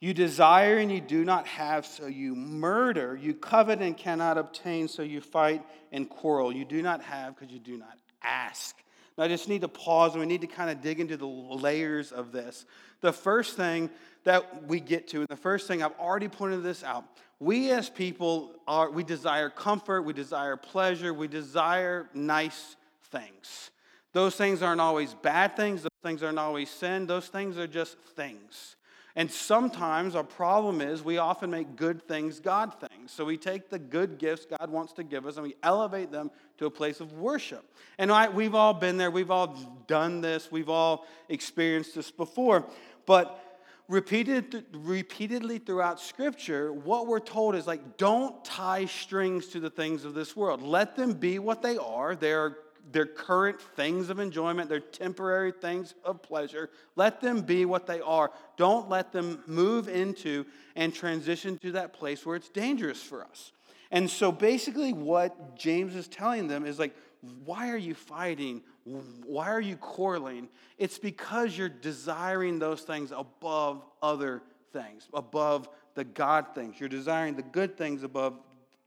You 0.00 0.12
desire 0.12 0.76
and 0.76 0.92
you 0.92 1.00
do 1.00 1.24
not 1.24 1.46
have, 1.46 1.86
so 1.86 2.06
you 2.06 2.34
murder. 2.34 3.18
You 3.20 3.32
covet 3.32 3.80
and 3.80 3.96
cannot 3.96 4.36
obtain, 4.36 4.86
so 4.86 5.02
you 5.02 5.20
fight 5.20 5.64
and 5.92 6.08
quarrel. 6.08 6.52
You 6.52 6.64
do 6.64 6.82
not 6.82 7.02
have 7.02 7.34
because 7.34 7.52
you 7.52 7.58
do 7.58 7.78
not 7.78 7.98
ask. 8.22 8.76
Now, 9.16 9.24
I 9.24 9.28
just 9.28 9.48
need 9.48 9.62
to 9.62 9.68
pause 9.68 10.12
and 10.12 10.20
we 10.20 10.26
need 10.26 10.42
to 10.42 10.46
kind 10.46 10.70
of 10.70 10.82
dig 10.82 11.00
into 11.00 11.16
the 11.16 11.26
layers 11.26 12.12
of 12.12 12.32
this. 12.32 12.66
The 13.00 13.12
first 13.12 13.56
thing 13.56 13.88
that 14.24 14.66
we 14.66 14.80
get 14.80 15.08
to, 15.08 15.18
and 15.18 15.28
the 15.28 15.36
first 15.36 15.68
thing 15.68 15.82
I've 15.82 15.98
already 15.98 16.28
pointed 16.28 16.62
this 16.62 16.82
out, 16.82 17.04
we 17.40 17.70
as 17.70 17.90
people 17.90 18.52
are 18.66 18.90
we 18.90 19.04
desire 19.04 19.50
comfort, 19.50 20.02
we 20.02 20.12
desire 20.12 20.56
pleasure, 20.56 21.12
we 21.12 21.28
desire 21.28 22.08
nice 22.14 22.76
things. 23.10 23.70
Those 24.12 24.36
things 24.36 24.62
aren't 24.62 24.80
always 24.80 25.14
bad 25.14 25.56
things, 25.56 25.82
those 25.82 25.90
things 26.02 26.22
aren't 26.22 26.38
always 26.38 26.70
sin, 26.70 27.06
those 27.06 27.28
things 27.28 27.58
are 27.58 27.66
just 27.66 27.98
things. 27.98 28.76
And 29.16 29.30
sometimes 29.30 30.16
our 30.16 30.24
problem 30.24 30.80
is 30.80 31.04
we 31.04 31.18
often 31.18 31.48
make 31.50 31.76
good 31.76 32.02
things 32.08 32.40
God 32.40 32.74
things. 32.80 33.12
So 33.12 33.24
we 33.24 33.36
take 33.36 33.70
the 33.70 33.78
good 33.78 34.18
gifts 34.18 34.44
God 34.44 34.70
wants 34.70 34.92
to 34.94 35.04
give 35.04 35.24
us 35.26 35.36
and 35.36 35.44
we 35.44 35.54
elevate 35.62 36.10
them 36.10 36.32
to 36.58 36.66
a 36.66 36.70
place 36.70 36.98
of 37.00 37.12
worship. 37.12 37.64
And 37.98 38.10
I, 38.10 38.28
we've 38.28 38.56
all 38.56 38.74
been 38.74 38.96
there, 38.96 39.12
we've 39.12 39.30
all 39.30 39.56
done 39.86 40.20
this, 40.20 40.50
we've 40.50 40.68
all 40.68 41.06
experienced 41.28 41.94
this 41.94 42.10
before. 42.10 42.64
But 43.06 43.40
repeated, 43.88 44.64
repeatedly 44.72 45.58
throughout 45.58 46.00
Scripture, 46.00 46.72
what 46.72 47.06
we're 47.06 47.20
told 47.20 47.54
is 47.54 47.66
like, 47.66 47.96
don't 47.96 48.44
tie 48.44 48.86
strings 48.86 49.48
to 49.48 49.60
the 49.60 49.70
things 49.70 50.04
of 50.04 50.14
this 50.14 50.34
world. 50.34 50.62
Let 50.62 50.96
them 50.96 51.12
be 51.12 51.38
what 51.38 51.62
they 51.62 51.76
are. 51.76 52.16
They're, 52.16 52.58
they're 52.92 53.06
current 53.06 53.60
things 53.60 54.10
of 54.10 54.18
enjoyment, 54.18 54.68
they're 54.68 54.80
temporary 54.80 55.52
things 55.52 55.94
of 56.04 56.22
pleasure. 56.22 56.70
Let 56.96 57.20
them 57.20 57.42
be 57.42 57.64
what 57.64 57.86
they 57.86 58.00
are. 58.00 58.30
Don't 58.56 58.88
let 58.88 59.12
them 59.12 59.42
move 59.46 59.88
into 59.88 60.46
and 60.76 60.94
transition 60.94 61.58
to 61.58 61.72
that 61.72 61.92
place 61.92 62.24
where 62.24 62.36
it's 62.36 62.48
dangerous 62.48 63.02
for 63.02 63.24
us. 63.24 63.52
And 63.90 64.10
so 64.10 64.32
basically, 64.32 64.92
what 64.92 65.56
James 65.56 65.94
is 65.94 66.08
telling 66.08 66.48
them 66.48 66.66
is 66.66 66.78
like, 66.78 66.96
why 67.44 67.70
are 67.70 67.76
you 67.76 67.94
fighting? 67.94 68.62
Why 68.84 69.50
are 69.50 69.60
you 69.60 69.76
quarreling? 69.76 70.48
It's 70.78 70.98
because 70.98 71.56
you're 71.56 71.68
desiring 71.68 72.58
those 72.58 72.82
things 72.82 73.12
above 73.12 73.84
other 74.02 74.42
things, 74.72 75.08
above 75.12 75.68
the 75.94 76.04
God 76.04 76.54
things. 76.54 76.78
You're 76.78 76.88
desiring 76.88 77.36
the 77.36 77.42
good 77.42 77.76
things 77.76 78.02
above 78.02 78.38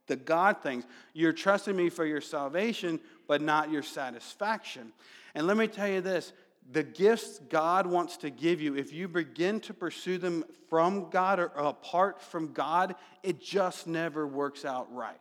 the 0.06 0.16
God 0.16 0.62
things. 0.62 0.84
You're 1.12 1.32
trusting 1.32 1.76
me 1.76 1.88
for 1.88 2.04
your 2.04 2.20
salvation, 2.20 3.00
but 3.26 3.40
not 3.42 3.70
your 3.70 3.82
satisfaction. 3.82 4.92
And 5.34 5.46
let 5.46 5.56
me 5.56 5.66
tell 5.66 5.88
you 5.88 6.00
this 6.00 6.32
the 6.70 6.82
gifts 6.82 7.40
God 7.48 7.86
wants 7.86 8.18
to 8.18 8.30
give 8.30 8.60
you, 8.60 8.76
if 8.76 8.92
you 8.92 9.08
begin 9.08 9.60
to 9.60 9.74
pursue 9.74 10.18
them 10.18 10.44
from 10.68 11.08
God 11.08 11.38
or 11.38 11.46
apart 11.56 12.20
from 12.20 12.52
God, 12.52 12.94
it 13.22 13.40
just 13.40 13.86
never 13.86 14.26
works 14.26 14.66
out 14.66 14.92
right. 14.94 15.16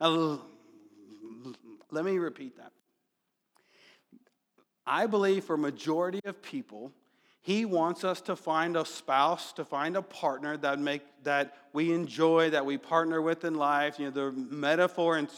Now, 0.00 0.42
let 1.94 2.04
me 2.04 2.18
repeat 2.18 2.56
that. 2.56 2.72
I 4.86 5.06
believe 5.06 5.44
for 5.44 5.56
majority 5.56 6.20
of 6.24 6.42
people, 6.42 6.92
he 7.40 7.64
wants 7.64 8.04
us 8.04 8.20
to 8.22 8.36
find 8.36 8.76
a 8.76 8.84
spouse, 8.84 9.52
to 9.54 9.64
find 9.64 9.96
a 9.96 10.02
partner 10.02 10.56
that 10.58 10.78
make 10.78 11.02
that 11.22 11.56
we 11.72 11.92
enjoy, 11.92 12.50
that 12.50 12.66
we 12.66 12.78
partner 12.78 13.22
with 13.22 13.44
in 13.44 13.54
life. 13.54 13.98
You 13.98 14.06
know, 14.06 14.10
the 14.10 14.32
metaphor 14.32 15.18
in 15.18 15.28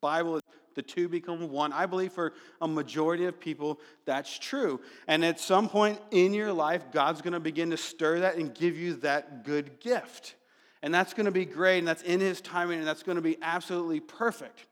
Bible 0.00 0.36
is 0.36 0.42
the 0.74 0.82
two 0.82 1.08
become 1.08 1.50
one. 1.50 1.72
I 1.72 1.86
believe 1.86 2.12
for 2.12 2.34
a 2.60 2.68
majority 2.68 3.24
of 3.24 3.40
people, 3.40 3.80
that's 4.04 4.38
true. 4.38 4.80
And 5.08 5.24
at 5.24 5.40
some 5.40 5.68
point 5.68 5.98
in 6.10 6.34
your 6.34 6.52
life, 6.52 6.84
God's 6.92 7.22
going 7.22 7.32
to 7.32 7.40
begin 7.40 7.70
to 7.70 7.76
stir 7.76 8.20
that 8.20 8.36
and 8.36 8.54
give 8.54 8.76
you 8.76 8.94
that 8.96 9.44
good 9.44 9.80
gift. 9.80 10.34
And 10.82 10.94
that's 10.94 11.14
going 11.14 11.26
to 11.26 11.32
be 11.32 11.46
great, 11.46 11.78
and 11.78 11.88
that's 11.88 12.02
in 12.02 12.20
His 12.20 12.40
timing, 12.40 12.78
and 12.78 12.86
that's 12.86 13.02
going 13.02 13.16
to 13.16 13.22
be 13.22 13.38
absolutely 13.40 14.00
perfect. 14.00 14.66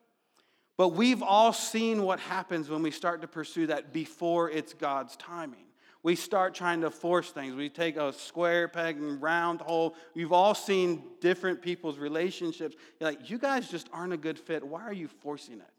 But 0.77 0.89
we've 0.89 1.23
all 1.23 1.53
seen 1.53 2.03
what 2.03 2.19
happens 2.19 2.69
when 2.69 2.83
we 2.83 2.91
start 2.91 3.23
to 3.23 3.29
pursue 3.29 3.69
that 3.69 3.93
before 3.93 4.51
it's 4.51 4.75
God's 4.75 5.17
timing. 5.17 5.61
We 6.03 6.17
start 6.17 6.55
trying 6.55 6.83
to 6.83 6.91
force 6.91 7.31
things. 7.31 7.55
We 7.55 7.71
take 7.71 7.97
a 7.97 8.13
square 8.13 8.69
peg 8.69 8.97
and 8.97 9.23
round 9.23 9.63
hole. 9.63 9.95
We've 10.15 10.33
all 10.33 10.55
seen 10.55 11.03
different 11.21 11.63
people's 11.63 11.97
relationships. 11.97 12.77
You're 13.01 13.11
like, 13.11 13.31
you 13.31 13.39
guys 13.39 13.71
just 13.71 13.89
aren't 13.93 14.13
a 14.13 14.19
good 14.19 14.39
fit. 14.39 14.67
Why 14.67 14.83
are 14.83 14.93
you 14.93 15.09
forcing 15.09 15.61
it? 15.61 15.71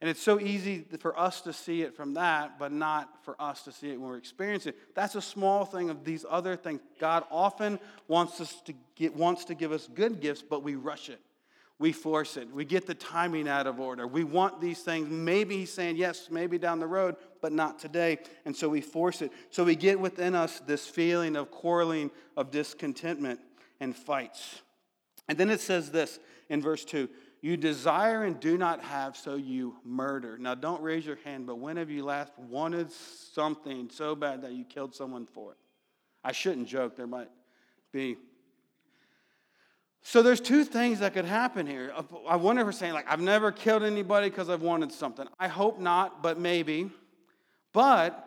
And 0.00 0.08
it's 0.08 0.22
so 0.22 0.40
easy 0.40 0.86
for 0.98 1.18
us 1.18 1.40
to 1.42 1.52
see 1.52 1.82
it 1.82 1.94
from 1.94 2.14
that, 2.14 2.58
but 2.58 2.72
not 2.72 3.24
for 3.24 3.40
us 3.40 3.62
to 3.64 3.72
see 3.72 3.90
it 3.90 4.00
when 4.00 4.08
we're 4.10 4.16
experiencing 4.16 4.70
it. 4.70 4.78
That's 4.94 5.14
a 5.14 5.22
small 5.22 5.64
thing 5.64 5.90
of 5.90 6.04
these 6.04 6.24
other 6.28 6.56
things. 6.56 6.80
God 6.98 7.24
often 7.30 7.78
wants 8.08 8.40
us 8.40 8.60
to 8.62 8.74
get, 8.96 9.14
wants 9.14 9.46
to 9.46 9.54
give 9.54 9.72
us 9.72 9.88
good 9.94 10.20
gifts, 10.20 10.42
but 10.42 10.62
we 10.62 10.74
rush 10.74 11.08
it 11.10 11.20
we 11.78 11.92
force 11.92 12.36
it. 12.36 12.52
We 12.52 12.64
get 12.64 12.86
the 12.86 12.94
timing 12.94 13.48
out 13.48 13.66
of 13.66 13.80
order. 13.80 14.06
We 14.06 14.22
want 14.22 14.60
these 14.60 14.80
things. 14.80 15.08
Maybe 15.08 15.58
he's 15.58 15.72
saying 15.72 15.96
yes, 15.96 16.28
maybe 16.30 16.56
down 16.56 16.78
the 16.78 16.86
road, 16.86 17.16
but 17.42 17.52
not 17.52 17.78
today. 17.78 18.18
And 18.44 18.56
so 18.56 18.68
we 18.68 18.80
force 18.80 19.22
it. 19.22 19.32
So 19.50 19.64
we 19.64 19.74
get 19.74 19.98
within 19.98 20.34
us 20.34 20.60
this 20.60 20.86
feeling 20.86 21.34
of 21.34 21.50
quarreling, 21.50 22.10
of 22.36 22.50
discontentment, 22.50 23.40
and 23.80 23.94
fights. 23.94 24.62
And 25.28 25.36
then 25.36 25.50
it 25.50 25.60
says 25.60 25.90
this 25.90 26.20
in 26.48 26.62
verse 26.62 26.84
2 26.84 27.08
You 27.40 27.56
desire 27.56 28.22
and 28.22 28.38
do 28.38 28.56
not 28.56 28.80
have, 28.82 29.16
so 29.16 29.34
you 29.34 29.74
murder. 29.84 30.38
Now, 30.38 30.54
don't 30.54 30.80
raise 30.80 31.04
your 31.04 31.18
hand, 31.24 31.46
but 31.46 31.58
when 31.58 31.76
have 31.76 31.90
you 31.90 32.04
last 32.04 32.32
wanted 32.38 32.92
something 32.92 33.90
so 33.90 34.14
bad 34.14 34.42
that 34.42 34.52
you 34.52 34.64
killed 34.64 34.94
someone 34.94 35.26
for 35.26 35.52
it? 35.52 35.58
I 36.22 36.30
shouldn't 36.30 36.68
joke. 36.68 36.94
There 36.96 37.08
might 37.08 37.30
be 37.92 38.16
so 40.06 40.22
there's 40.22 40.40
two 40.40 40.64
things 40.64 41.00
that 41.00 41.14
could 41.14 41.24
happen 41.24 41.66
here. 41.66 41.90
I 42.28 42.36
wonder 42.36 42.60
if 42.60 42.66
we're 42.66 42.72
saying, 42.72 42.92
like, 42.92 43.10
I've 43.10 43.22
never 43.22 43.50
killed 43.50 43.82
anybody 43.82 44.28
because 44.28 44.50
I've 44.50 44.60
wanted 44.60 44.92
something. 44.92 45.26
I 45.40 45.48
hope 45.48 45.80
not, 45.80 46.22
but 46.22 46.38
maybe. 46.38 46.90
But 47.72 48.20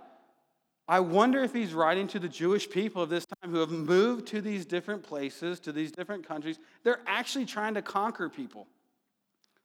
I 0.88 1.02
wonder 1.02 1.44
if 1.44 1.54
he's 1.54 1.76
writing 1.76 2.08
to 2.10 2.20
the 2.20 2.28
Jewish 2.28 2.68
people 2.68 3.04
of 3.04 3.10
this 3.10 3.28
time 3.28 3.52
who 3.52 3.60
have 3.60 3.70
moved 3.70 4.26
to 4.30 4.42
these 4.42 4.66
different 4.66 5.04
places, 5.04 5.60
to 5.62 5.72
these 5.72 5.92
different 5.92 6.28
countries. 6.28 6.58
They're 6.84 7.02
actually 7.06 7.46
trying 7.46 7.76
to 7.76 7.84
conquer 7.84 8.28
people, 8.28 8.68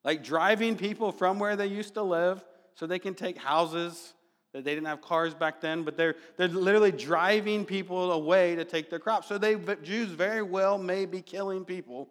like 0.04 0.22
driving 0.22 0.76
people 0.76 1.12
from 1.12 1.38
where 1.38 1.56
they 1.56 1.66
used 1.66 1.94
to 1.94 2.02
live 2.02 2.44
so 2.74 2.86
they 2.86 2.98
can 2.98 3.14
take 3.14 3.38
houses. 3.38 4.12
That 4.52 4.64
they 4.64 4.74
didn't 4.74 4.86
have 4.86 5.00
cars 5.00 5.32
back 5.32 5.60
then, 5.60 5.82
but 5.82 5.96
they're, 5.96 6.16
they're 6.36 6.48
literally 6.48 6.92
driving 6.92 7.64
people 7.64 8.12
away 8.12 8.54
to 8.54 8.64
take 8.64 8.90
their 8.90 8.98
crops. 8.98 9.26
So 9.26 9.38
they 9.38 9.56
Jews 9.82 10.10
very 10.10 10.42
well 10.42 10.76
may 10.76 11.06
be 11.06 11.22
killing 11.22 11.64
people 11.64 12.08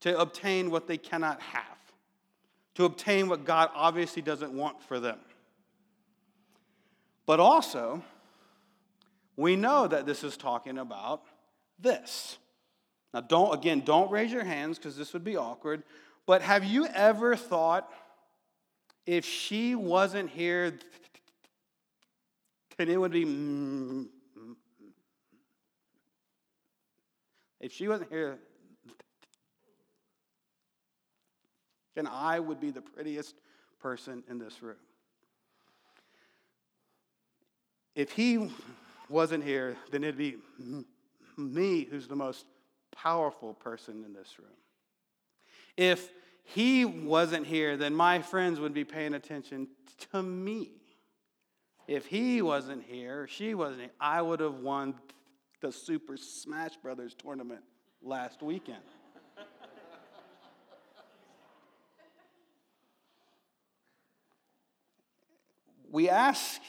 to 0.00 0.18
obtain 0.18 0.70
what 0.70 0.88
they 0.88 0.98
cannot 0.98 1.40
have, 1.40 1.78
to 2.74 2.84
obtain 2.84 3.28
what 3.28 3.44
God 3.44 3.70
obviously 3.74 4.22
doesn't 4.22 4.52
want 4.52 4.82
for 4.82 4.98
them. 4.98 5.18
But 7.26 7.40
also, 7.40 8.02
we 9.36 9.54
know 9.54 9.86
that 9.86 10.06
this 10.06 10.24
is 10.24 10.36
talking 10.36 10.78
about 10.78 11.22
this. 11.78 12.38
Now, 13.14 13.20
don't, 13.20 13.54
again, 13.54 13.82
don't 13.84 14.10
raise 14.10 14.32
your 14.32 14.44
hands 14.44 14.78
because 14.78 14.96
this 14.96 15.12
would 15.12 15.24
be 15.24 15.36
awkward. 15.36 15.82
But 16.26 16.42
have 16.42 16.64
you 16.64 16.86
ever 16.86 17.36
thought 17.36 17.90
if 19.06 19.24
she 19.24 19.74
wasn't 19.74 20.28
here, 20.28 20.78
then 22.78 22.88
it 22.88 22.98
would 22.98 23.12
be. 23.12 23.24
Mm, 23.24 24.06
mm, 24.38 24.54
if 27.60 27.72
she 27.72 27.88
wasn't 27.88 28.10
here, 28.10 28.38
then 31.94 32.06
I 32.06 32.38
would 32.38 32.60
be 32.60 32.70
the 32.70 32.80
prettiest 32.80 33.34
person 33.80 34.22
in 34.30 34.38
this 34.38 34.62
room. 34.62 34.76
If 37.96 38.12
he 38.12 38.50
wasn't 39.08 39.42
here, 39.42 39.76
then 39.90 40.04
it'd 40.04 40.16
be 40.16 40.36
mm, 40.62 40.84
me 41.36 41.84
who's 41.84 42.06
the 42.06 42.16
most 42.16 42.46
powerful 42.92 43.54
person 43.54 44.04
in 44.04 44.12
this 44.12 44.38
room. 44.38 44.48
If 45.76 46.08
he 46.44 46.84
wasn't 46.84 47.46
here, 47.46 47.76
then 47.76 47.94
my 47.94 48.22
friends 48.22 48.60
would 48.60 48.72
be 48.72 48.84
paying 48.84 49.14
attention 49.14 49.68
to 50.12 50.22
me. 50.22 50.77
If 51.88 52.06
he 52.06 52.42
wasn't 52.42 52.84
here, 52.84 53.26
she 53.26 53.54
wasn't 53.54 53.80
here, 53.80 53.90
I 53.98 54.20
would 54.20 54.40
have 54.40 54.56
won 54.56 54.94
the 55.62 55.72
Super 55.72 56.18
Smash 56.18 56.76
Brothers 56.76 57.14
tournament 57.14 57.62
last 58.02 58.42
weekend. 58.42 58.82
we 65.90 66.10
ask, 66.10 66.60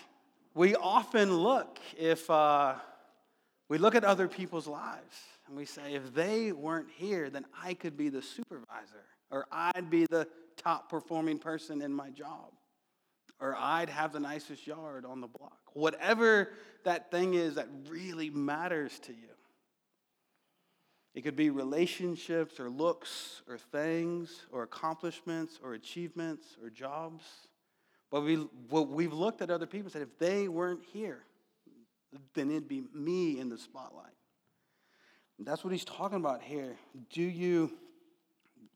we 0.56 0.76
often 0.76 1.36
look 1.36 1.80
if 1.98 2.30
uh, 2.30 2.76
we 3.68 3.78
look 3.78 3.96
at 3.96 4.06
other 4.06 4.30
people's 4.30 4.68
lives 4.68 5.18
and 5.48 5.58
we 5.58 5.66
say, 5.66 5.96
if 5.96 6.14
they 6.14 6.54
weren't 6.54 6.90
here, 6.96 7.30
then 7.30 7.46
I 7.62 7.74
could 7.74 7.98
be 7.98 8.08
the 8.08 8.22
supervisor, 8.22 9.04
or 9.32 9.48
I'd 9.52 9.90
be 9.90 10.06
the 10.06 10.30
top 10.56 10.90
performing 10.90 11.40
person 11.40 11.82
in 11.82 11.92
my 11.92 12.10
job, 12.10 12.54
or 13.40 13.56
I'd 13.58 13.90
have 13.90 14.12
the 14.12 14.20
nicest 14.20 14.68
yard 14.68 15.06
on 15.06 15.22
the 15.22 15.28
block. 15.28 15.60
Whatever 15.74 16.50
that 16.84 17.12
thing 17.12 17.34
is 17.34 17.56
that 17.56 17.68
really 17.88 18.30
matters 18.30 19.00
to 19.00 19.14
you. 19.14 19.30
It 21.16 21.22
could 21.22 21.36
be 21.36 21.50
relationships, 21.50 22.60
or 22.60 22.70
looks, 22.70 23.42
or 23.50 23.58
things, 23.58 24.46
or 24.52 24.64
accomplishments, 24.64 25.60
or 25.64 25.74
achievements, 25.74 26.46
or 26.62 26.70
jobs. 26.70 27.24
But 28.12 28.22
we, 28.22 28.48
well, 28.70 28.86
we've 28.86 29.14
looked 29.14 29.42
at 29.42 29.50
other 29.50 29.66
people 29.66 29.88
and 29.88 29.92
said, 29.92 30.02
if 30.04 30.18
they 30.20 30.48
weren't 30.48 30.84
here, 30.94 31.24
then 32.36 32.52
it'd 32.52 32.68
be 32.68 32.84
me 32.94 33.40
in 33.40 33.50
the 33.50 33.58
spotlight. 33.58 34.14
That's 35.40 35.64
what 35.64 35.72
he's 35.72 35.86
talking 35.86 36.18
about 36.18 36.42
here. 36.42 36.76
Do 37.12 37.22
you 37.22 37.72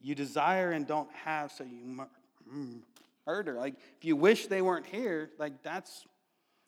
you 0.02 0.16
desire 0.16 0.72
and 0.72 0.86
don't 0.86 1.10
have, 1.24 1.52
so 1.52 1.64
you 1.64 2.06
mm. 2.54 2.80
Murder? 3.26 3.54
Like 3.54 3.76
if 3.98 4.06
you 4.06 4.16
wish 4.16 4.48
they 4.48 4.62
weren't 4.62 4.86
here, 4.86 5.30
like 5.38 5.64
that's 5.64 6.06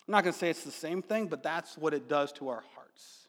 I'm 0.06 0.12
not 0.12 0.22
going 0.22 0.32
to 0.32 0.38
say 0.38 0.50
it's 0.50 0.62
the 0.62 0.70
same 0.70 1.02
thing, 1.02 1.26
but 1.26 1.42
that's 1.42 1.76
what 1.76 1.92
it 1.92 2.08
does 2.08 2.30
to 2.34 2.48
our 2.48 2.62
hearts. 2.74 3.26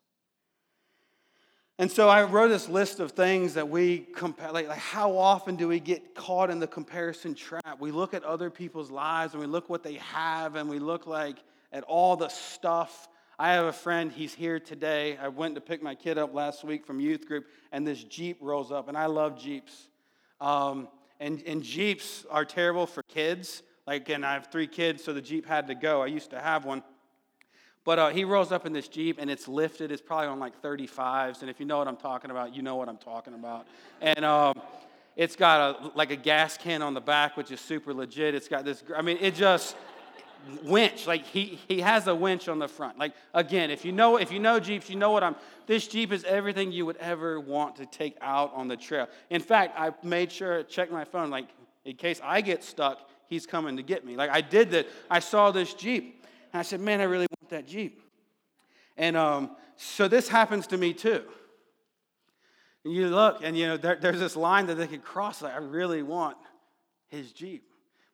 And 1.80 1.92
so 1.92 2.08
I 2.08 2.24
wrote 2.24 2.50
this 2.50 2.70
list 2.70 3.00
of 3.00 3.12
things 3.12 3.56
that 3.56 3.68
we 3.68 4.00
compare. 4.00 4.52
Like, 4.52 4.68
like, 4.68 4.78
how 4.78 5.18
often 5.18 5.56
do 5.56 5.68
we 5.68 5.80
get 5.80 6.14
caught 6.14 6.52
in 6.52 6.60
the 6.60 6.68
comparison 6.68 7.34
trap? 7.34 7.80
We 7.80 7.92
look 7.92 8.14
at 8.14 8.24
other 8.24 8.52
people's 8.52 8.92
lives 8.92 9.34
and 9.34 9.42
we 9.42 9.48
look 9.48 9.70
what 9.70 9.82
they 9.82 9.96
have 9.96 10.56
and 10.56 10.70
we 10.70 10.78
look 10.78 11.08
like 11.08 11.38
at 11.72 11.84
all 11.84 12.16
the 12.16 12.30
stuff 12.30 13.08
I 13.40 13.54
have 13.54 13.66
a 13.66 13.74
friend, 13.74 14.12
he's 14.12 14.34
here 14.34 14.60
today. 14.60 15.16
I 15.16 15.28
went 15.28 15.54
to 15.56 15.62
pick 15.62 15.84
my 15.84 15.94
kid 15.94 16.18
up 16.18 16.34
last 16.34 16.64
week 16.64 16.88
from 16.88 17.00
youth 17.00 17.28
group, 17.28 17.46
and 17.72 17.86
this 17.86 18.04
Jeep 18.04 18.40
rolls 18.42 18.72
up, 18.72 18.88
and 18.88 18.98
I 18.98 19.06
love 19.06 19.40
Jeeps. 19.40 19.90
Um, 20.42 20.88
and, 21.20 21.42
and 21.46 21.64
Jeeps 21.64 22.26
are 22.30 22.46
terrible 22.46 22.86
for 22.86 23.04
kids. 23.04 23.64
Like, 23.86 24.10
and 24.10 24.26
I 24.26 24.34
have 24.34 24.48
three 24.52 24.68
kids, 24.68 25.04
so 25.04 25.14
the 25.14 25.22
Jeep 25.22 25.46
had 25.46 25.68
to 25.68 25.76
go. 25.76 26.04
I 26.04 26.08
used 26.08 26.30
to 26.32 26.40
have 26.40 26.66
one. 26.66 26.84
But 27.86 28.00
uh, 28.00 28.10
he 28.10 28.26
rolls 28.26 28.52
up 28.52 28.66
in 28.66 28.74
this 28.74 28.90
Jeep, 28.90 29.18
and 29.18 29.32
it's 29.32 29.48
lifted. 29.48 29.94
It's 29.94 30.02
probably 30.02 30.28
on 30.28 30.40
like 30.40 30.62
35s. 30.62 31.42
And 31.42 31.50
if 31.50 31.60
you 31.60 31.66
know 31.66 31.78
what 31.78 31.88
I'm 31.88 31.96
talking 31.96 32.30
about, 32.30 32.54
you 32.54 32.62
know 32.62 32.76
what 32.76 32.90
I'm 32.90 32.98
talking 32.98 33.34
about. 33.34 33.66
And 34.02 34.26
um, 34.26 34.62
it's 35.16 35.38
got 35.38 35.82
a, 35.82 35.92
like 35.96 36.12
a 36.12 36.18
gas 36.18 36.58
can 36.58 36.82
on 36.82 36.94
the 36.94 37.02
back, 37.02 37.38
which 37.38 37.50
is 37.50 37.62
super 37.62 37.94
legit. 37.94 38.36
It's 38.36 38.50
got 38.50 38.66
this, 38.66 38.84
I 38.96 39.02
mean, 39.02 39.18
it 39.22 39.36
just, 39.36 39.78
winch. 40.64 41.08
Like 41.08 41.26
he, 41.26 41.60
he 41.68 41.82
has 41.82 42.08
a 42.08 42.16
winch 42.16 42.48
on 42.48 42.60
the 42.60 42.68
front. 42.68 42.98
Like 42.98 43.14
again, 43.34 43.72
if 43.72 43.86
you 43.86 43.92
know 43.92 44.18
if 44.18 44.32
you 44.32 44.40
know 44.40 44.60
Jeeps, 44.60 44.90
you 44.90 44.96
know 44.96 45.12
what 45.12 45.24
I'm. 45.24 45.36
This 45.66 45.88
Jeep 45.88 46.12
is 46.12 46.24
everything 46.24 46.72
you 46.72 46.86
would 46.86 46.98
ever 46.98 47.40
want 47.40 47.76
to 47.78 47.86
take 47.86 48.18
out 48.22 48.54
on 48.54 48.68
the 48.68 48.78
trail. 48.78 49.08
In 49.30 49.42
fact, 49.42 49.78
I 49.80 49.92
made 50.04 50.32
sure 50.32 50.64
check 50.64 50.92
my 50.92 51.04
phone, 51.04 51.30
like 51.30 51.48
in 51.86 51.96
case 51.96 52.20
I 52.24 52.42
get 52.42 52.64
stuck, 52.64 53.10
he's 53.28 53.46
coming 53.46 53.78
to 53.78 53.84
get 53.84 54.06
me. 54.06 54.16
Like 54.16 54.30
I 54.30 54.42
did 54.42 54.72
that. 54.72 54.88
I 55.10 55.20
saw 55.20 55.52
this 55.52 55.74
Jeep, 55.74 56.26
and 56.54 56.60
I 56.60 56.64
said, 56.64 56.80
"Man, 56.80 57.02
I 57.02 57.06
really 57.06 57.28
want 57.40 57.50
that 57.50 57.68
Jeep." 57.68 58.02
And 58.98 59.16
um, 59.16 59.56
so 59.76 60.08
this 60.08 60.28
happens 60.28 60.68
to 60.68 60.78
me 60.78 60.94
too. 60.94 61.24
And 62.84 62.94
you 62.94 63.10
look, 63.10 63.40
and 63.44 63.58
you 63.58 63.68
know 63.68 63.78
there, 63.78 63.98
there's 64.00 64.20
this 64.20 64.36
line 64.36 64.68
that 64.68 64.76
they 64.76 64.88
could 64.88 65.04
cross. 65.04 65.42
Like 65.42 65.54
I 65.54 65.60
really 65.60 66.04
want 66.04 66.38
his 67.08 67.32
Jeep. 67.32 67.64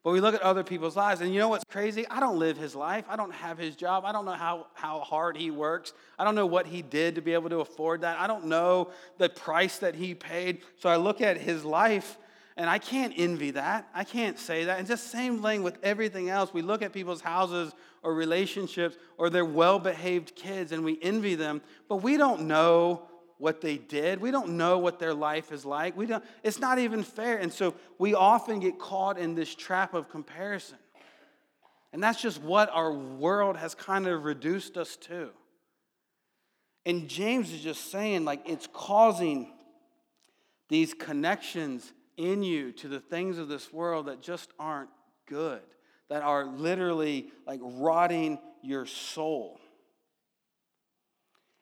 But 0.04 0.12
we 0.12 0.20
look 0.20 0.34
at 0.34 0.42
other 0.42 0.62
people's 0.62 0.96
lives, 0.96 1.22
and 1.22 1.32
you 1.32 1.40
know 1.40 1.48
what's 1.48 1.64
crazy? 1.64 2.06
I 2.10 2.20
don't 2.20 2.38
live 2.38 2.58
his 2.58 2.74
life. 2.74 3.06
I 3.08 3.16
don't 3.16 3.32
have 3.32 3.56
his 3.56 3.74
job. 3.74 4.04
I 4.04 4.12
don't 4.12 4.26
know 4.26 4.32
how, 4.32 4.66
how 4.74 5.00
hard 5.00 5.34
he 5.34 5.50
works. 5.50 5.94
I 6.18 6.24
don't 6.24 6.34
know 6.34 6.44
what 6.44 6.66
he 6.66 6.82
did 6.82 7.14
to 7.14 7.22
be 7.22 7.32
able 7.32 7.48
to 7.48 7.60
afford 7.60 8.02
that. 8.02 8.18
I 8.20 8.26
don't 8.26 8.44
know 8.44 8.90
the 9.16 9.30
price 9.30 9.78
that 9.78 9.94
he 9.94 10.14
paid. 10.14 10.60
So 10.78 10.90
I 10.90 10.96
look 10.96 11.22
at 11.22 11.38
his 11.38 11.64
life, 11.64 12.18
and 12.58 12.68
I 12.68 12.78
can't 12.78 13.14
envy 13.16 13.52
that. 13.52 13.88
I 13.94 14.04
can't 14.04 14.38
say 14.38 14.64
that. 14.64 14.78
And 14.78 14.86
just 14.86 15.10
same 15.10 15.40
thing 15.40 15.62
with 15.62 15.78
everything 15.82 16.28
else. 16.28 16.52
We 16.52 16.60
look 16.60 16.82
at 16.82 16.92
people's 16.92 17.22
houses 17.22 17.72
or 18.02 18.12
relationships 18.12 18.98
or 19.16 19.30
their 19.30 19.46
well 19.46 19.78
behaved 19.78 20.36
kids, 20.36 20.72
and 20.72 20.84
we 20.84 20.98
envy 21.00 21.34
them, 21.34 21.62
but 21.88 21.96
we 21.96 22.18
don't 22.18 22.42
know 22.42 23.08
what 23.38 23.60
they 23.60 23.76
did. 23.76 24.20
We 24.20 24.30
don't 24.30 24.56
know 24.56 24.78
what 24.78 24.98
their 24.98 25.14
life 25.14 25.52
is 25.52 25.64
like. 25.64 25.96
We 25.96 26.06
don't, 26.06 26.24
it's 26.42 26.58
not 26.58 26.78
even 26.78 27.02
fair. 27.02 27.38
And 27.38 27.52
so 27.52 27.74
we 27.98 28.14
often 28.14 28.60
get 28.60 28.78
caught 28.78 29.18
in 29.18 29.34
this 29.34 29.54
trap 29.54 29.94
of 29.94 30.08
comparison. 30.08 30.78
And 31.92 32.02
that's 32.02 32.20
just 32.20 32.42
what 32.42 32.70
our 32.70 32.92
world 32.92 33.56
has 33.56 33.74
kind 33.74 34.06
of 34.06 34.24
reduced 34.24 34.76
us 34.76 34.96
to. 34.96 35.30
And 36.86 37.08
James 37.08 37.52
is 37.52 37.60
just 37.60 37.90
saying, 37.90 38.24
like, 38.24 38.48
it's 38.48 38.68
causing 38.72 39.52
these 40.68 40.92
connections 40.92 41.92
in 42.16 42.42
you 42.42 42.72
to 42.72 42.88
the 42.88 43.00
things 43.00 43.38
of 43.38 43.48
this 43.48 43.72
world 43.72 44.06
that 44.06 44.20
just 44.20 44.50
aren't 44.58 44.90
good, 45.26 45.62
that 46.08 46.22
are 46.22 46.44
literally 46.46 47.30
like 47.46 47.60
rotting 47.62 48.38
your 48.62 48.86
soul. 48.86 49.60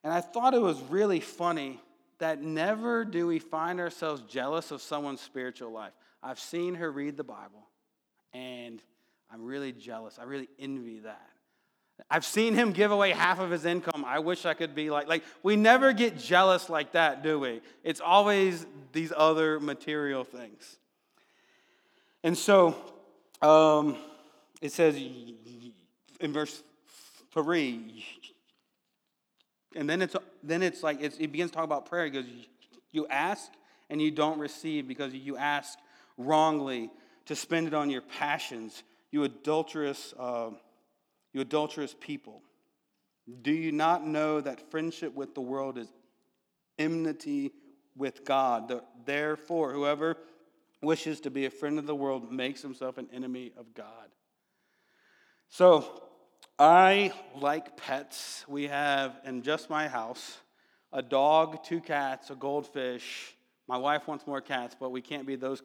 And 0.04 0.12
I 0.12 0.20
thought 0.20 0.54
it 0.54 0.60
was 0.60 0.80
really 0.82 1.20
funny 1.20 1.80
that 2.18 2.42
never 2.42 3.04
do 3.04 3.26
we 3.26 3.38
find 3.38 3.80
ourselves 3.80 4.22
jealous 4.28 4.70
of 4.70 4.80
someone's 4.80 5.20
spiritual 5.20 5.72
life. 5.72 5.92
I've 6.22 6.38
seen 6.38 6.76
her 6.76 6.90
read 6.90 7.16
the 7.16 7.24
Bible, 7.24 7.66
and 8.32 8.80
I'm 9.32 9.44
really 9.44 9.72
jealous. 9.72 10.18
I 10.20 10.24
really 10.24 10.48
envy 10.58 11.00
that. 11.00 11.28
I've 12.10 12.24
seen 12.24 12.54
him 12.54 12.72
give 12.72 12.90
away 12.90 13.10
half 13.10 13.38
of 13.38 13.50
his 13.50 13.64
income. 13.64 14.04
I 14.06 14.18
wish 14.18 14.44
I 14.44 14.54
could 14.54 14.74
be 14.74 14.90
like 14.90 15.08
like 15.08 15.22
we 15.42 15.56
never 15.56 15.92
get 15.92 16.18
jealous 16.18 16.68
like 16.68 16.92
that, 16.92 17.22
do 17.22 17.38
we? 17.38 17.60
It's 17.84 18.00
always 18.00 18.66
these 18.92 19.12
other 19.16 19.60
material 19.60 20.24
things. 20.24 20.78
And 22.24 22.36
so 22.36 22.76
um, 23.40 23.96
it 24.60 24.72
says 24.72 24.96
in 24.96 26.32
verse 26.32 26.62
3 27.32 28.04
and 29.74 29.88
then 29.88 30.02
it's, 30.02 30.16
then 30.42 30.62
it's 30.62 30.82
like, 30.82 31.00
it's, 31.00 31.16
it 31.18 31.32
begins 31.32 31.50
to 31.50 31.56
talk 31.56 31.64
about 31.64 31.86
prayer. 31.86 32.04
He 32.04 32.10
goes, 32.10 32.26
You 32.90 33.06
ask 33.08 33.50
and 33.90 34.00
you 34.00 34.10
don't 34.10 34.38
receive 34.38 34.88
because 34.88 35.14
you 35.14 35.36
ask 35.36 35.78
wrongly 36.16 36.90
to 37.26 37.36
spend 37.36 37.66
it 37.66 37.74
on 37.74 37.90
your 37.90 38.02
passions, 38.02 38.82
you 39.10 39.24
adulterous, 39.24 40.14
uh, 40.18 40.50
you 41.32 41.40
adulterous 41.40 41.94
people. 42.00 42.42
Do 43.42 43.52
you 43.52 43.72
not 43.72 44.06
know 44.06 44.40
that 44.40 44.70
friendship 44.70 45.14
with 45.14 45.34
the 45.34 45.40
world 45.40 45.78
is 45.78 45.88
enmity 46.78 47.52
with 47.96 48.24
God? 48.24 48.80
Therefore, 49.04 49.72
whoever 49.72 50.16
wishes 50.82 51.20
to 51.20 51.30
be 51.30 51.46
a 51.46 51.50
friend 51.50 51.78
of 51.78 51.86
the 51.86 51.94
world 51.94 52.32
makes 52.32 52.60
himself 52.60 52.98
an 52.98 53.08
enemy 53.12 53.52
of 53.56 53.72
God. 53.74 54.08
So, 55.48 56.02
I 56.58 57.12
like 57.34 57.76
pets. 57.76 58.44
We 58.46 58.68
have 58.68 59.18
in 59.24 59.42
just 59.42 59.70
my 59.70 59.88
house 59.88 60.38
a 60.92 61.02
dog, 61.02 61.64
two 61.64 61.80
cats, 61.80 62.30
a 62.30 62.34
goldfish, 62.34 63.34
My 63.66 63.78
wife 63.78 64.06
wants 64.06 64.26
more 64.26 64.40
cats, 64.40 64.76
but 64.78 64.90
we 64.90 65.00
can't 65.00 65.26
be 65.26 65.36
those 65.36 65.62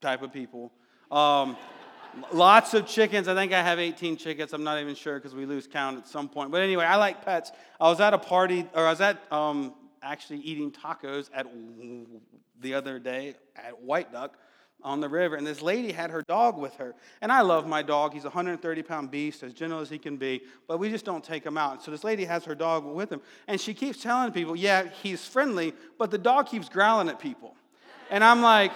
type 0.00 0.22
of 0.22 0.32
people. 0.32 0.72
Um, 1.10 1.56
lots 2.32 2.74
of 2.74 2.86
chickens. 2.86 3.28
I 3.28 3.34
think 3.34 3.52
I 3.52 3.62
have 3.62 3.78
18 3.78 4.16
chickens. 4.18 4.52
I'm 4.52 4.64
not 4.64 4.80
even 4.80 4.94
sure 4.94 5.18
because 5.18 5.34
we 5.34 5.46
lose 5.46 5.66
count 5.66 5.96
at 5.96 6.08
some 6.08 6.28
point. 6.28 6.50
But 6.50 6.60
anyway, 6.60 6.84
I 6.84 6.96
like 6.96 7.24
pets. 7.24 7.52
I 7.80 7.88
was 7.88 8.00
at 8.00 8.12
a 8.12 8.18
party, 8.18 8.68
or 8.74 8.86
I 8.86 8.90
was 8.90 9.00
at 9.00 9.20
um, 9.32 9.72
actually 10.02 10.40
eating 10.40 10.70
tacos 10.70 11.30
at 11.32 11.46
the 12.60 12.74
other 12.74 12.98
day 12.98 13.36
at 13.56 13.80
White 13.80 14.12
Duck 14.12 14.36
on 14.82 15.00
the 15.00 15.08
river, 15.08 15.36
and 15.36 15.46
this 15.46 15.62
lady 15.62 15.92
had 15.92 16.10
her 16.10 16.22
dog 16.22 16.58
with 16.58 16.74
her. 16.76 16.94
And 17.20 17.30
I 17.30 17.40
love 17.42 17.66
my 17.66 17.82
dog. 17.82 18.12
He's 18.12 18.24
a 18.24 18.28
130 18.28 18.82
pound 18.82 19.10
beast, 19.10 19.42
as 19.42 19.52
gentle 19.52 19.80
as 19.80 19.90
he 19.90 19.98
can 19.98 20.16
be, 20.16 20.42
but 20.66 20.78
we 20.78 20.90
just 20.90 21.04
don't 21.04 21.22
take 21.24 21.44
him 21.44 21.58
out. 21.58 21.82
So 21.82 21.90
this 21.90 22.04
lady 22.04 22.24
has 22.24 22.44
her 22.44 22.54
dog 22.54 22.84
with 22.84 23.10
him, 23.12 23.20
and 23.48 23.60
she 23.60 23.74
keeps 23.74 24.02
telling 24.02 24.32
people, 24.32 24.56
yeah, 24.56 24.88
he's 25.02 25.26
friendly, 25.26 25.74
but 25.98 26.10
the 26.10 26.18
dog 26.18 26.46
keeps 26.48 26.68
growling 26.68 27.08
at 27.08 27.18
people. 27.18 27.54
And 28.10 28.24
I'm 28.24 28.42
like, 28.42 28.72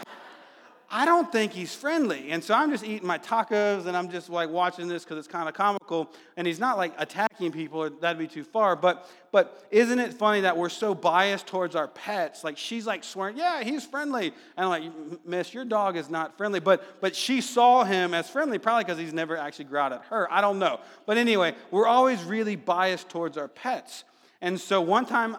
I 0.96 1.04
don't 1.04 1.32
think 1.32 1.50
he's 1.50 1.74
friendly. 1.74 2.30
And 2.30 2.42
so 2.42 2.54
I'm 2.54 2.70
just 2.70 2.84
eating 2.84 3.04
my 3.04 3.18
tacos 3.18 3.86
and 3.86 3.96
I'm 3.96 4.08
just 4.08 4.30
like 4.30 4.48
watching 4.48 4.86
this 4.86 5.02
because 5.02 5.18
it's 5.18 5.26
kind 5.26 5.48
of 5.48 5.54
comical. 5.56 6.08
And 6.36 6.46
he's 6.46 6.60
not 6.60 6.76
like 6.76 6.94
attacking 6.98 7.50
people, 7.50 7.90
that'd 7.90 8.16
be 8.16 8.28
too 8.28 8.44
far. 8.44 8.76
But, 8.76 9.10
but 9.32 9.66
isn't 9.72 9.98
it 9.98 10.14
funny 10.14 10.42
that 10.42 10.56
we're 10.56 10.68
so 10.68 10.94
biased 10.94 11.48
towards 11.48 11.74
our 11.74 11.88
pets? 11.88 12.44
Like 12.44 12.56
she's 12.56 12.86
like 12.86 13.02
swearing, 13.02 13.36
yeah, 13.36 13.64
he's 13.64 13.84
friendly. 13.84 14.28
And 14.56 14.66
I'm 14.66 14.68
like, 14.68 14.84
miss, 15.26 15.52
your 15.52 15.64
dog 15.64 15.96
is 15.96 16.08
not 16.08 16.36
friendly. 16.36 16.60
But, 16.60 17.00
but 17.00 17.16
she 17.16 17.40
saw 17.40 17.82
him 17.82 18.14
as 18.14 18.30
friendly, 18.30 18.60
probably 18.60 18.84
because 18.84 19.00
he's 19.00 19.12
never 19.12 19.36
actually 19.36 19.64
growled 19.64 19.94
at 19.94 20.04
her. 20.10 20.32
I 20.32 20.40
don't 20.40 20.60
know. 20.60 20.78
But 21.06 21.16
anyway, 21.16 21.56
we're 21.72 21.88
always 21.88 22.22
really 22.22 22.54
biased 22.54 23.08
towards 23.08 23.36
our 23.36 23.48
pets. 23.48 24.04
And 24.40 24.60
so 24.60 24.80
one 24.80 25.06
time 25.06 25.38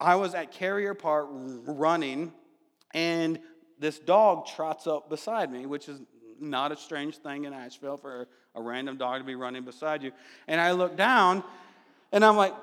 I 0.00 0.16
was 0.16 0.34
at 0.34 0.50
Carrier 0.50 0.94
Park 0.94 1.28
running 1.30 2.32
and 2.94 3.38
this 3.78 3.98
dog 3.98 4.46
trots 4.46 4.86
up 4.86 5.08
beside 5.08 5.50
me, 5.50 5.66
which 5.66 5.88
is 5.88 6.00
not 6.40 6.72
a 6.72 6.76
strange 6.76 7.16
thing 7.18 7.44
in 7.44 7.52
Asheville 7.52 7.96
for 7.96 8.28
a 8.54 8.62
random 8.62 8.96
dog 8.96 9.20
to 9.20 9.24
be 9.24 9.34
running 9.34 9.64
beside 9.64 10.02
you. 10.02 10.12
And 10.46 10.60
I 10.60 10.72
look 10.72 10.96
down 10.96 11.42
and 12.12 12.24
I'm 12.24 12.36
like, 12.36 12.54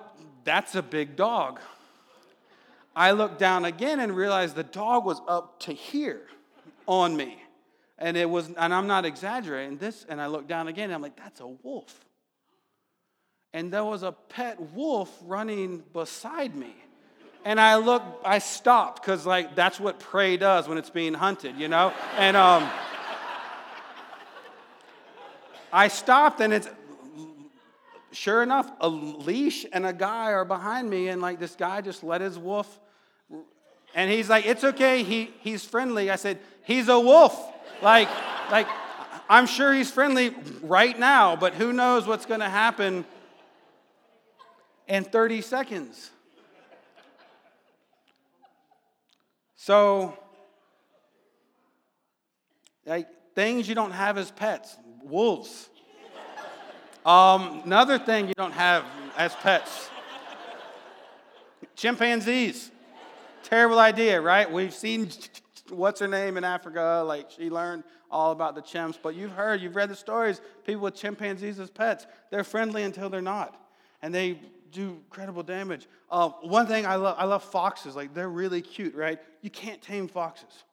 that's 0.44 0.76
a 0.76 0.82
big 0.82 1.16
dog. 1.16 1.60
I 2.96 3.12
look 3.12 3.38
down 3.38 3.66
again 3.66 4.00
and 4.00 4.16
realize 4.16 4.54
the 4.54 4.64
dog 4.64 5.06
was 5.06 5.22
up 5.28 5.60
to 5.62 5.74
here 5.74 6.22
on 6.88 7.16
me. 7.16 7.42
And 7.98 8.18
it 8.18 8.30
was, 8.30 8.48
and 8.58 8.74
I'm 8.74 8.88
not 8.88 9.06
exaggerating 9.06 9.78
this, 9.78 10.06
and 10.10 10.20
I 10.20 10.28
look 10.28 10.48
down 10.48 10.68
again 10.68 10.86
and 10.86 10.94
I'm 10.94 11.02
like, 11.02 11.16
that's 11.16 11.40
a 11.40 11.48
wolf. 11.48 12.06
And 13.54 13.72
there 13.72 13.84
was 13.84 14.04
a 14.04 14.12
pet 14.12 14.60
wolf 14.74 15.16
running 15.26 15.84
beside 15.94 16.56
me. 16.56 16.74
And 17.44 17.60
I 17.60 17.78
look, 17.78 18.04
I 18.24 18.40
stopped 18.40 19.02
because 19.02 19.26
like 19.26 19.56
that's 19.56 19.80
what 19.80 20.00
prey 20.00 20.38
does 20.38 20.68
when 20.68 20.78
it's 20.78 20.90
being 20.90 21.14
hunted, 21.14 21.58
you 21.58 21.68
know? 21.68 21.94
And 22.18 22.38
um, 22.38 22.70
I 25.74 25.88
stopped 25.88 26.40
and 26.42 26.54
it's 26.54 26.68
sure 28.12 28.44
enough, 28.44 28.72
a 28.80 28.90
leash 28.90 29.66
and 29.72 29.86
a 29.86 29.94
guy 29.94 30.32
are 30.32 30.46
behind 30.46 30.90
me, 30.90 31.08
and 31.08 31.22
like 31.22 31.40
this 31.40 31.56
guy 31.56 31.82
just 31.82 32.04
let 32.04 32.22
his 32.22 32.38
wolf. 32.38 32.80
And 33.94 34.10
he's 34.10 34.30
like, 34.30 34.46
it's 34.46 34.64
okay, 34.64 35.04
he, 35.04 35.32
he's 35.42 35.66
friendly. 35.66 36.10
I 36.10 36.16
said, 36.16 36.40
he's 36.64 36.88
a 36.88 37.00
wolf. 37.00 37.38
Like, 37.82 38.10
like, 38.50 38.68
I'm 39.30 39.48
sure 39.48 39.74
he's 39.74 39.92
friendly 39.92 40.34
right 40.62 40.98
now, 40.98 41.36
but 41.36 41.54
who 41.56 41.74
knows 41.74 42.08
what's 42.08 42.26
gonna 42.26 42.50
happen 42.50 43.06
in 44.88 45.04
30 45.04 45.42
seconds. 45.42 46.12
So, 49.64 50.18
like 52.84 53.08
things 53.36 53.70
you 53.70 53.76
don't 53.76 53.92
have 53.92 54.18
as 54.18 54.32
pets, 54.32 54.76
wolves. 55.04 55.70
Um, 57.06 57.62
another 57.64 58.00
thing 58.00 58.28
you 58.28 58.34
don't 58.34 58.54
have 58.54 58.84
as 59.16 59.36
pets, 59.36 59.92
chimpanzees. 61.76 62.72
Terrible 63.44 63.78
idea, 63.78 64.20
right? 64.20 64.52
We've 64.52 64.74
seen 64.74 65.12
what's 65.70 66.00
her 66.00 66.08
name 66.08 66.38
in 66.38 66.44
Africa, 66.44 67.04
like 67.06 67.30
she 67.30 67.52
learned 67.52 67.84
all 68.10 68.32
about 68.32 68.56
the 68.56 68.64
chimps, 68.64 68.98
but 69.00 69.14
you've 69.14 69.34
heard, 69.34 69.62
you've 69.62 69.76
read 69.76 69.90
the 69.90 69.96
stories, 69.96 70.42
people 70.66 70.82
with 70.82 70.96
chimpanzees 70.96 71.60
as 71.60 71.70
pets, 71.70 72.08
they're 72.32 72.44
friendly 72.44 72.82
until 72.82 73.12
they're 73.12 73.22
not. 73.22 73.64
And 74.02 74.12
they 74.12 74.40
do 74.72 75.00
incredible 75.06 75.44
damage. 75.44 75.88
Uh, 76.10 76.30
one 76.42 76.68
thing 76.68 76.86
I 76.86 76.96
love, 76.96 77.16
I 77.18 77.26
love 77.26 77.44
foxes. 77.44 77.96
Like 77.96 78.14
they're 78.14 78.30
really 78.30 78.62
cute, 78.62 78.96
right? 78.96 79.20
You 79.42 79.50
can't 79.50 79.82
tame 79.82 80.08
foxes. 80.08 80.64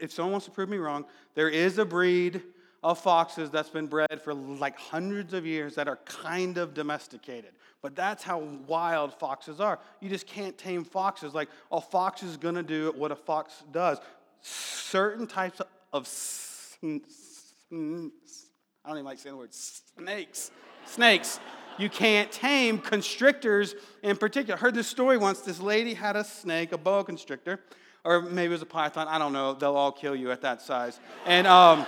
If, 0.00 0.12
someone 0.12 0.32
wants 0.32 0.46
to 0.46 0.52
prove 0.52 0.68
me 0.68 0.78
wrong, 0.78 1.04
there 1.34 1.48
is 1.48 1.78
a 1.78 1.84
breed 1.84 2.42
of 2.82 2.98
foxes 2.98 3.50
that's 3.50 3.68
been 3.68 3.86
bred 3.86 4.20
for 4.22 4.34
like 4.34 4.76
hundreds 4.76 5.34
of 5.34 5.46
years 5.46 5.74
that 5.76 5.88
are 5.88 5.98
kind 6.04 6.58
of 6.58 6.74
domesticated. 6.74 7.52
But 7.80 7.94
that's 7.94 8.24
how 8.24 8.38
wild 8.66 9.14
foxes 9.14 9.60
are. 9.60 9.78
You 10.00 10.08
just 10.08 10.26
can't 10.26 10.56
tame 10.58 10.84
foxes. 10.84 11.32
Like 11.32 11.48
a 11.70 11.80
fox 11.80 12.22
is 12.22 12.36
gonna 12.36 12.62
do 12.62 12.92
what 12.96 13.12
a 13.12 13.16
fox 13.16 13.62
does. 13.72 13.98
Certain 14.40 15.26
types 15.26 15.60
of 15.92 16.08
I 16.82 16.86
don't 16.86 18.12
even 18.90 19.04
like 19.04 19.18
saying 19.18 19.34
the 19.34 19.38
word 19.38 19.54
snakes. 19.54 20.50
Snakes 20.86 21.38
you 21.78 21.88
can't 21.88 22.30
tame 22.30 22.78
constrictors 22.78 23.74
in 24.02 24.16
particular. 24.16 24.56
I 24.56 24.60
heard 24.60 24.74
this 24.74 24.88
story 24.88 25.16
once. 25.16 25.40
This 25.40 25.60
lady 25.60 25.94
had 25.94 26.16
a 26.16 26.24
snake, 26.24 26.72
a 26.72 26.78
boa 26.78 27.04
constrictor, 27.04 27.60
or 28.04 28.22
maybe 28.22 28.46
it 28.46 28.50
was 28.50 28.62
a 28.62 28.66
python. 28.66 29.06
I 29.08 29.18
don't 29.18 29.32
know. 29.32 29.54
They'll 29.54 29.76
all 29.76 29.92
kill 29.92 30.16
you 30.16 30.30
at 30.30 30.42
that 30.42 30.60
size. 30.60 30.98
And 31.24 31.46
um, 31.46 31.86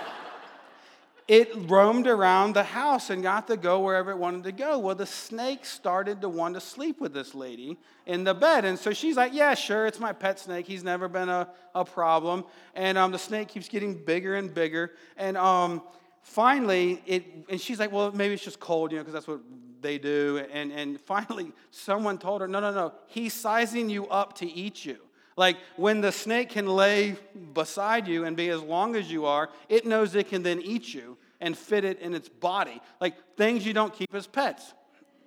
it 1.27 1.49
roamed 1.69 2.07
around 2.07 2.55
the 2.55 2.63
house 2.63 3.09
and 3.09 3.23
got 3.23 3.47
to 3.47 3.55
go 3.55 3.79
wherever 3.79 4.11
it 4.11 4.17
wanted 4.17 4.43
to 4.43 4.51
go. 4.51 4.79
Well, 4.79 4.95
the 4.95 5.05
snake 5.05 5.65
started 5.65 6.19
to 6.21 6.29
want 6.29 6.55
to 6.55 6.59
sleep 6.59 6.99
with 6.99 7.13
this 7.13 7.33
lady 7.33 7.77
in 8.05 8.23
the 8.23 8.33
bed. 8.33 8.65
And 8.65 8.77
so 8.77 8.91
she's 8.91 9.15
like, 9.15 9.33
Yeah, 9.33 9.53
sure, 9.53 9.85
it's 9.85 9.99
my 9.99 10.13
pet 10.13 10.39
snake. 10.39 10.67
He's 10.67 10.83
never 10.83 11.07
been 11.07 11.29
a, 11.29 11.47
a 11.73 11.85
problem. 11.85 12.43
And 12.75 12.97
um, 12.97 13.11
the 13.11 13.17
snake 13.17 13.47
keeps 13.47 13.69
getting 13.69 13.93
bigger 13.93 14.35
and 14.35 14.53
bigger. 14.53 14.91
And 15.15 15.37
um, 15.37 15.83
finally, 16.21 17.01
it, 17.05 17.25
and 17.47 17.61
she's 17.61 17.79
like, 17.79 17.93
Well, 17.93 18.11
maybe 18.11 18.33
it's 18.33 18.43
just 18.43 18.59
cold, 18.59 18.91
you 18.91 18.97
know, 18.97 19.03
because 19.03 19.13
that's 19.13 19.27
what 19.27 19.39
they 19.81 19.97
do. 19.97 20.45
And, 20.51 20.71
and 20.71 20.99
finally, 20.99 21.51
someone 21.71 22.17
told 22.17 22.41
her, 22.41 22.47
no, 22.47 22.59
no, 22.59 22.71
no, 22.71 22.93
he's 23.07 23.33
sizing 23.33 23.89
you 23.89 24.07
up 24.07 24.35
to 24.37 24.45
eat 24.45 24.85
you. 24.85 24.97
Like 25.37 25.57
when 25.77 26.01
the 26.01 26.11
snake 26.11 26.49
can 26.49 26.67
lay 26.67 27.15
beside 27.53 28.07
you 28.07 28.25
and 28.25 28.35
be 28.35 28.49
as 28.49 28.61
long 28.61 28.95
as 28.95 29.11
you 29.11 29.25
are, 29.25 29.49
it 29.69 29.85
knows 29.85 30.15
it 30.15 30.27
can 30.27 30.43
then 30.43 30.61
eat 30.61 30.93
you 30.93 31.17
and 31.39 31.57
fit 31.57 31.83
it 31.83 31.99
in 31.99 32.13
its 32.13 32.29
body. 32.29 32.81
Like 32.99 33.15
things 33.37 33.65
you 33.65 33.73
don't 33.73 33.93
keep 33.93 34.13
as 34.13 34.27
pets, 34.27 34.73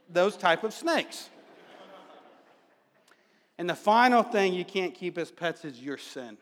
those 0.09 0.37
type 0.37 0.63
of 0.63 0.73
snakes. 0.73 1.31
And 3.57 3.71
the 3.71 3.75
final 3.75 4.23
thing 4.23 4.53
you 4.53 4.65
can't 4.65 4.95
keep 4.95 5.17
as 5.17 5.31
pets 5.31 5.65
is 5.65 5.81
your 5.81 5.97
sin. 5.97 6.37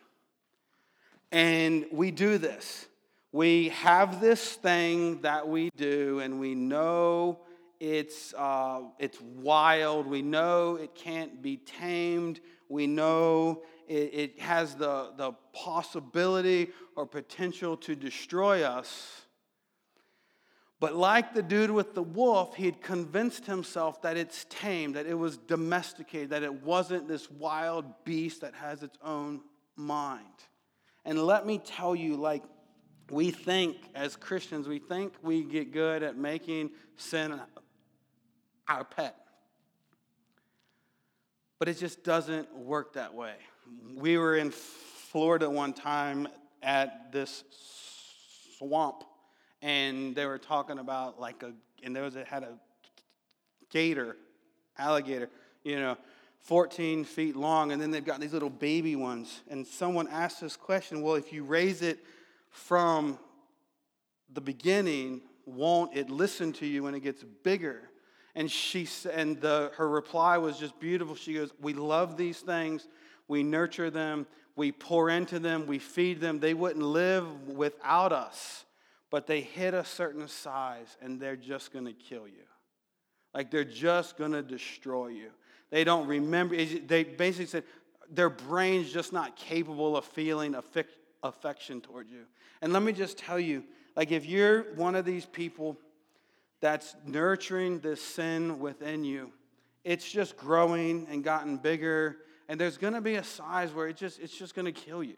And 1.30 1.86
we 1.92 2.10
do 2.10 2.38
this. 2.38 2.86
We 3.32 3.70
have 3.70 4.20
this 4.20 4.52
thing 4.52 5.22
that 5.22 5.48
we 5.48 5.70
do, 5.76 6.20
and 6.20 6.38
we 6.38 6.54
know 6.54 7.38
it's, 7.82 8.32
uh, 8.34 8.82
it's 9.00 9.20
wild. 9.20 10.06
We 10.06 10.22
know 10.22 10.76
it 10.76 10.94
can't 10.94 11.42
be 11.42 11.56
tamed. 11.56 12.38
We 12.68 12.86
know 12.86 13.64
it, 13.88 14.14
it 14.14 14.38
has 14.38 14.76
the, 14.76 15.10
the 15.16 15.32
possibility 15.52 16.68
or 16.94 17.06
potential 17.06 17.76
to 17.78 17.96
destroy 17.96 18.62
us. 18.62 19.22
But 20.78 20.94
like 20.94 21.34
the 21.34 21.42
dude 21.42 21.72
with 21.72 21.94
the 21.94 22.04
wolf, 22.04 22.54
he 22.54 22.66
had 22.66 22.80
convinced 22.80 23.46
himself 23.46 24.00
that 24.02 24.16
it's 24.16 24.46
tame, 24.48 24.92
that 24.92 25.06
it 25.06 25.14
was 25.14 25.36
domesticated, 25.36 26.30
that 26.30 26.44
it 26.44 26.62
wasn't 26.62 27.08
this 27.08 27.28
wild 27.32 28.04
beast 28.04 28.42
that 28.42 28.54
has 28.54 28.84
its 28.84 28.96
own 29.02 29.40
mind. 29.74 30.22
And 31.04 31.20
let 31.20 31.46
me 31.46 31.58
tell 31.58 31.96
you, 31.96 32.14
like, 32.14 32.44
we 33.10 33.32
think 33.32 33.76
as 33.96 34.14
Christians, 34.14 34.68
we 34.68 34.78
think 34.78 35.14
we 35.20 35.42
get 35.42 35.72
good 35.72 36.04
at 36.04 36.16
making 36.16 36.70
sin 36.96 37.40
our 38.68 38.84
pet. 38.84 39.16
But 41.58 41.68
it 41.68 41.78
just 41.78 42.02
doesn't 42.02 42.54
work 42.56 42.94
that 42.94 43.14
way. 43.14 43.34
We 43.94 44.18
were 44.18 44.36
in 44.36 44.50
Florida 44.50 45.48
one 45.48 45.72
time 45.72 46.28
at 46.62 47.12
this 47.12 47.44
swamp, 48.58 49.04
and 49.60 50.14
they 50.14 50.26
were 50.26 50.38
talking 50.38 50.78
about 50.78 51.20
like 51.20 51.42
a, 51.42 51.52
and 51.82 51.94
there 51.94 52.02
was 52.02 52.16
a, 52.16 52.24
had 52.24 52.42
a 52.42 52.58
gator, 53.70 54.16
alligator, 54.78 55.30
you 55.62 55.78
know, 55.78 55.96
14 56.40 57.04
feet 57.04 57.36
long, 57.36 57.70
and 57.70 57.80
then 57.80 57.90
they've 57.90 58.04
got 58.04 58.20
these 58.20 58.32
little 58.32 58.50
baby 58.50 58.96
ones. 58.96 59.42
And 59.48 59.66
someone 59.66 60.08
asked 60.08 60.40
this 60.40 60.56
question 60.56 61.02
well, 61.02 61.14
if 61.14 61.32
you 61.32 61.44
raise 61.44 61.82
it 61.82 62.00
from 62.50 63.18
the 64.32 64.40
beginning, 64.40 65.22
won't 65.46 65.96
it 65.96 66.10
listen 66.10 66.52
to 66.54 66.66
you 66.66 66.82
when 66.82 66.94
it 66.94 67.00
gets 67.00 67.22
bigger? 67.42 67.82
And 68.34 68.50
she 68.50 68.88
and 69.12 69.40
the, 69.40 69.72
her 69.76 69.88
reply 69.88 70.38
was 70.38 70.58
just 70.58 70.78
beautiful. 70.80 71.14
She 71.14 71.34
goes, 71.34 71.52
"We 71.60 71.74
love 71.74 72.16
these 72.16 72.40
things. 72.40 72.88
we 73.28 73.42
nurture 73.42 73.90
them, 73.90 74.26
we 74.56 74.72
pour 74.72 75.08
into 75.08 75.38
them, 75.38 75.66
we 75.66 75.78
feed 75.78 76.20
them. 76.20 76.38
They 76.38 76.54
wouldn't 76.54 76.84
live 76.84 77.48
without 77.48 78.12
us, 78.12 78.64
but 79.10 79.26
they 79.26 79.40
hit 79.40 79.74
a 79.74 79.84
certain 79.84 80.28
size 80.28 80.96
and 81.00 81.20
they're 81.20 81.36
just 81.36 81.72
going 81.72 81.86
to 81.86 81.92
kill 81.92 82.26
you. 82.26 82.44
Like 83.34 83.50
they're 83.50 83.64
just 83.64 84.18
going 84.18 84.32
to 84.32 84.42
destroy 84.42 85.08
you. 85.08 85.30
They 85.70 85.84
don't 85.84 86.06
remember. 86.06 86.54
They 86.56 87.04
basically 87.04 87.46
said 87.46 87.64
their 88.10 88.28
brain's 88.28 88.92
just 88.92 89.12
not 89.12 89.36
capable 89.36 89.96
of 89.96 90.04
feeling 90.04 90.54
affection 91.22 91.80
towards 91.80 92.10
you. 92.10 92.24
And 92.60 92.72
let 92.72 92.82
me 92.82 92.92
just 92.92 93.16
tell 93.16 93.40
you, 93.40 93.64
like 93.96 94.10
if 94.12 94.26
you're 94.26 94.74
one 94.74 94.94
of 94.94 95.06
these 95.06 95.24
people 95.24 95.78
that's 96.62 96.96
nurturing 97.04 97.80
this 97.80 98.02
sin 98.02 98.58
within 98.58 99.04
you, 99.04 99.32
it's 99.84 100.10
just 100.10 100.38
growing 100.38 101.06
and 101.10 101.22
gotten 101.22 101.58
bigger 101.58 102.16
and 102.48 102.60
there's 102.60 102.76
going 102.76 102.92
to 102.92 103.00
be 103.00 103.14
a 103.14 103.24
size 103.24 103.72
where 103.72 103.88
it 103.88 103.96
just 103.96 104.20
it's 104.20 104.36
just 104.36 104.54
going 104.54 104.66
to 104.66 104.72
kill 104.72 105.02
you. 105.02 105.16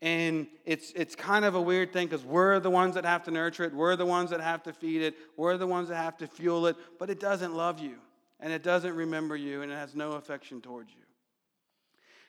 And 0.00 0.46
it's 0.64 0.90
it's 0.92 1.14
kind 1.14 1.44
of 1.44 1.54
a 1.54 1.60
weird 1.60 1.92
thing 1.92 2.06
because 2.06 2.24
we're 2.24 2.60
the 2.60 2.70
ones 2.70 2.94
that 2.94 3.04
have 3.04 3.24
to 3.24 3.30
nurture 3.30 3.64
it 3.64 3.72
we're 3.72 3.96
the 3.96 4.04
ones 4.04 4.28
that 4.28 4.40
have 4.40 4.62
to 4.64 4.72
feed 4.72 5.00
it 5.00 5.14
we're 5.38 5.56
the 5.56 5.66
ones 5.66 5.88
that 5.88 5.96
have 5.96 6.18
to 6.18 6.26
fuel 6.26 6.66
it 6.66 6.76
but 6.98 7.08
it 7.08 7.18
doesn't 7.18 7.54
love 7.54 7.78
you 7.78 7.96
and 8.40 8.52
it 8.52 8.62
doesn't 8.62 8.94
remember 8.94 9.36
you 9.36 9.62
and 9.62 9.72
it 9.72 9.74
has 9.74 9.94
no 9.94 10.12
affection 10.12 10.60
towards 10.60 10.92
you 10.92 11.05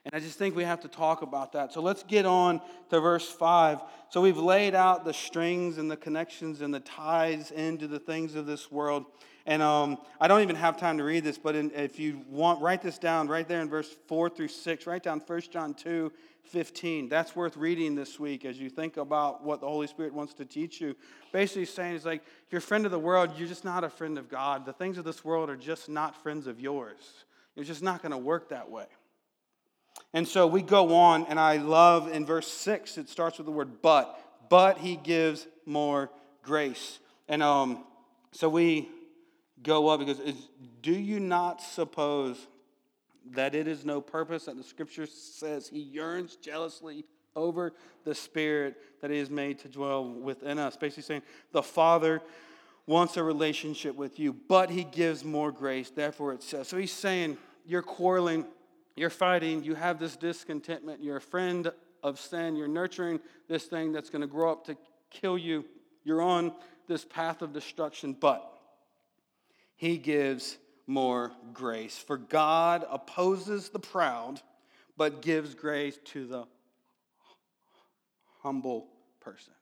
and 0.07 0.15
I 0.15 0.23
just 0.23 0.39
think 0.39 0.55
we 0.55 0.63
have 0.63 0.79
to 0.81 0.87
talk 0.87 1.21
about 1.21 1.51
that. 1.51 1.73
So 1.73 1.81
let's 1.81 2.01
get 2.03 2.25
on 2.25 2.61
to 2.91 3.01
verse 3.01 3.27
5. 3.27 3.81
So 4.07 4.21
we've 4.21 4.37
laid 4.37 4.73
out 4.73 5.03
the 5.03 5.13
strings 5.13 5.77
and 5.77 5.91
the 5.91 5.97
connections 5.97 6.61
and 6.61 6.73
the 6.73 6.79
ties 6.79 7.51
into 7.51 7.87
the 7.87 7.99
things 7.99 8.33
of 8.35 8.45
this 8.45 8.71
world. 8.71 9.03
And 9.45 9.61
um, 9.61 9.97
I 10.21 10.29
don't 10.29 10.43
even 10.43 10.55
have 10.55 10.77
time 10.77 10.97
to 10.99 11.03
read 11.03 11.25
this, 11.25 11.37
but 11.37 11.57
in, 11.57 11.71
if 11.71 11.99
you 11.99 12.21
want, 12.29 12.61
write 12.61 12.81
this 12.81 12.97
down 12.97 13.27
right 13.27 13.45
there 13.45 13.59
in 13.59 13.67
verse 13.67 13.93
4 14.07 14.29
through 14.29 14.47
6. 14.47 14.87
Write 14.87 15.03
down 15.03 15.21
1 15.25 15.41
John 15.51 15.73
2 15.73 16.11
15. 16.45 17.09
That's 17.09 17.35
worth 17.35 17.57
reading 17.57 17.93
this 17.93 18.17
week 18.17 18.45
as 18.45 18.57
you 18.57 18.69
think 18.69 18.95
about 18.95 19.43
what 19.43 19.59
the 19.59 19.67
Holy 19.67 19.87
Spirit 19.87 20.13
wants 20.13 20.33
to 20.35 20.45
teach 20.45 20.79
you. 20.79 20.95
Basically, 21.33 21.65
saying 21.65 21.95
is 21.95 22.05
like, 22.05 22.23
you're 22.49 22.59
a 22.59 22.61
friend 22.61 22.85
of 22.85 22.91
the 22.91 22.99
world, 22.99 23.31
you're 23.37 23.49
just 23.49 23.65
not 23.65 23.83
a 23.83 23.89
friend 23.89 24.17
of 24.17 24.29
God. 24.29 24.65
The 24.65 24.71
things 24.71 24.97
of 24.97 25.03
this 25.03 25.25
world 25.25 25.49
are 25.49 25.57
just 25.57 25.89
not 25.89 26.15
friends 26.15 26.47
of 26.47 26.61
yours. 26.61 27.25
It's 27.57 27.67
just 27.67 27.83
not 27.83 28.01
going 28.01 28.13
to 28.13 28.17
work 28.17 28.47
that 28.51 28.71
way. 28.71 28.85
And 30.13 30.27
so 30.27 30.47
we 30.47 30.61
go 30.61 30.95
on, 30.95 31.25
and 31.25 31.39
I 31.39 31.57
love 31.57 32.11
in 32.11 32.25
verse 32.25 32.47
6, 32.47 32.97
it 32.97 33.09
starts 33.09 33.37
with 33.37 33.45
the 33.45 33.51
word 33.51 33.81
but. 33.81 34.19
But 34.49 34.77
he 34.77 34.95
gives 34.95 35.47
more 35.65 36.09
grace. 36.41 36.99
And 37.27 37.43
um, 37.43 37.83
so 38.31 38.47
we 38.47 38.89
go 39.61 39.89
up 39.89 39.99
because 39.99 40.19
do 40.81 40.93
you 40.93 41.19
not 41.19 41.61
suppose 41.61 42.47
that 43.31 43.53
it 43.53 43.67
is 43.67 43.83
no 43.83 43.99
purpose 43.99 44.45
that 44.45 44.55
the 44.55 44.63
scripture 44.63 45.05
says 45.05 45.67
he 45.67 45.79
yearns 45.79 46.37
jealously 46.37 47.03
over 47.35 47.73
the 48.05 48.15
spirit 48.15 48.77
that 49.01 49.11
he 49.11 49.19
has 49.19 49.29
made 49.29 49.59
to 49.59 49.67
dwell 49.67 50.05
within 50.05 50.57
us? 50.57 50.77
Basically 50.77 51.03
saying 51.03 51.23
the 51.51 51.63
Father 51.63 52.21
wants 52.85 53.17
a 53.17 53.23
relationship 53.23 53.95
with 53.95 54.17
you, 54.17 54.31
but 54.31 54.69
he 54.69 54.85
gives 54.85 55.25
more 55.25 55.51
grace. 55.51 55.89
Therefore, 55.89 56.31
it 56.31 56.41
says. 56.41 56.69
So 56.69 56.77
he's 56.77 56.93
saying, 56.93 57.37
you're 57.65 57.81
quarreling 57.81 58.45
you're 58.97 59.09
fighting, 59.09 59.63
you 59.63 59.75
have 59.75 59.99
this 59.99 60.15
discontentment, 60.15 61.03
you're 61.03 61.17
a 61.17 61.21
friend 61.21 61.71
of 62.03 62.19
sin, 62.19 62.55
you're 62.55 62.67
nurturing 62.67 63.19
this 63.47 63.65
thing 63.65 63.91
that's 63.91 64.09
going 64.09 64.21
to 64.21 64.27
grow 64.27 64.51
up 64.51 64.65
to 64.65 64.77
kill 65.11 65.37
you. 65.37 65.65
You're 66.03 66.21
on 66.21 66.53
this 66.87 67.05
path 67.05 67.41
of 67.41 67.53
destruction, 67.53 68.15
but 68.19 68.51
he 69.75 69.97
gives 69.97 70.57
more 70.87 71.31
grace. 71.53 71.97
For 71.97 72.17
God 72.17 72.85
opposes 72.89 73.69
the 73.69 73.79
proud, 73.79 74.41
but 74.95 75.21
gives 75.21 75.53
grace 75.53 75.99
to 76.05 76.25
the 76.25 76.45
humble 78.41 78.87
person. 79.19 79.53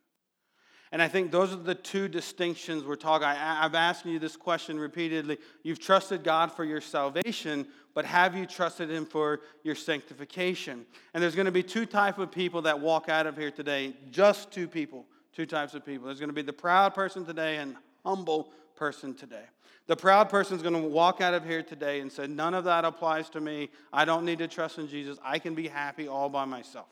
And 0.96 1.02
I 1.02 1.10
think 1.10 1.30
those 1.30 1.52
are 1.52 1.58
the 1.58 1.76
two 1.76 2.08
distinctions 2.08 2.86
we're 2.86 2.96
talking. 2.96 3.28
I, 3.28 3.66
I've 3.66 3.76
asked 3.76 4.06
you 4.06 4.18
this 4.18 4.38
question 4.38 4.80
repeatedly. 4.80 5.40
You've 5.62 5.78
trusted 5.78 6.24
God 6.24 6.54
for 6.54 6.64
your 6.64 6.80
salvation, 6.80 7.68
but 7.94 8.06
have 8.06 8.34
you 8.34 8.46
trusted 8.46 8.90
Him 8.90 9.06
for 9.06 9.42
your 9.62 9.76
sanctification? 9.76 10.86
And 11.14 11.22
there's 11.22 11.36
going 11.36 11.48
to 11.48 11.52
be 11.52 11.64
two 11.64 11.86
types 11.86 12.18
of 12.18 12.32
people 12.32 12.62
that 12.62 12.80
walk 12.80 13.10
out 13.10 13.28
of 13.28 13.36
here 13.36 13.52
today. 13.52 13.94
Just 14.10 14.52
two 14.52 14.70
people. 14.70 15.06
Two 15.34 15.46
types 15.46 15.74
of 15.74 15.86
people. 15.86 16.06
There's 16.06 16.20
going 16.20 16.30
to 16.30 16.34
be 16.34 16.42
the 16.42 16.54
proud 16.54 16.94
person 16.94 17.26
today 17.26 17.58
and 17.58 17.76
humble 18.06 18.54
person 18.78 19.14
today. 19.14 19.44
The 19.88 19.98
proud 19.98 20.30
person 20.30 20.56
is 20.56 20.62
going 20.62 20.82
to 20.82 20.88
walk 20.88 21.20
out 21.20 21.34
of 21.34 21.44
here 21.44 21.62
today 21.62 22.00
and 22.00 22.10
say, 22.10 22.26
None 22.26 22.54
of 22.54 22.64
that 22.64 22.86
applies 22.86 23.30
to 23.32 23.42
me. 23.42 23.70
I 23.92 24.06
don't 24.06 24.24
need 24.24 24.40
to 24.40 24.48
trust 24.48 24.78
in 24.78 24.88
Jesus. 24.88 25.18
I 25.26 25.40
can 25.40 25.56
be 25.56 25.68
happy 25.68 26.08
all 26.08 26.30
by 26.30 26.46
myself. 26.46 26.88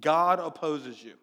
God 0.00 0.40
opposes 0.40 1.00
you. 1.00 1.14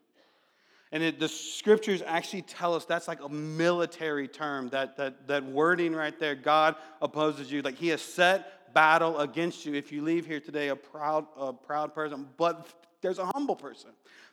And 0.91 1.01
it, 1.03 1.19
the 1.19 1.29
scriptures 1.29 2.03
actually 2.05 2.41
tell 2.41 2.73
us 2.73 2.85
that's 2.85 3.07
like 3.07 3.23
a 3.23 3.29
military 3.29 4.27
term, 4.27 4.69
that, 4.69 4.97
that, 4.97 5.27
that 5.27 5.45
wording 5.45 5.93
right 5.93 6.17
there. 6.19 6.35
God 6.35 6.75
opposes 7.01 7.51
you. 7.51 7.61
Like 7.61 7.75
he 7.75 7.87
has 7.89 8.01
set 8.01 8.73
battle 8.73 9.19
against 9.19 9.65
you 9.65 9.73
if 9.73 9.91
you 9.91 10.01
leave 10.01 10.25
here 10.25 10.39
today 10.39 10.69
a 10.69 10.75
proud, 10.75 11.25
a 11.37 11.53
proud 11.53 11.93
person. 11.93 12.27
But 12.37 12.67
there's 13.01 13.19
a 13.19 13.25
humble 13.33 13.55
person. 13.55 13.91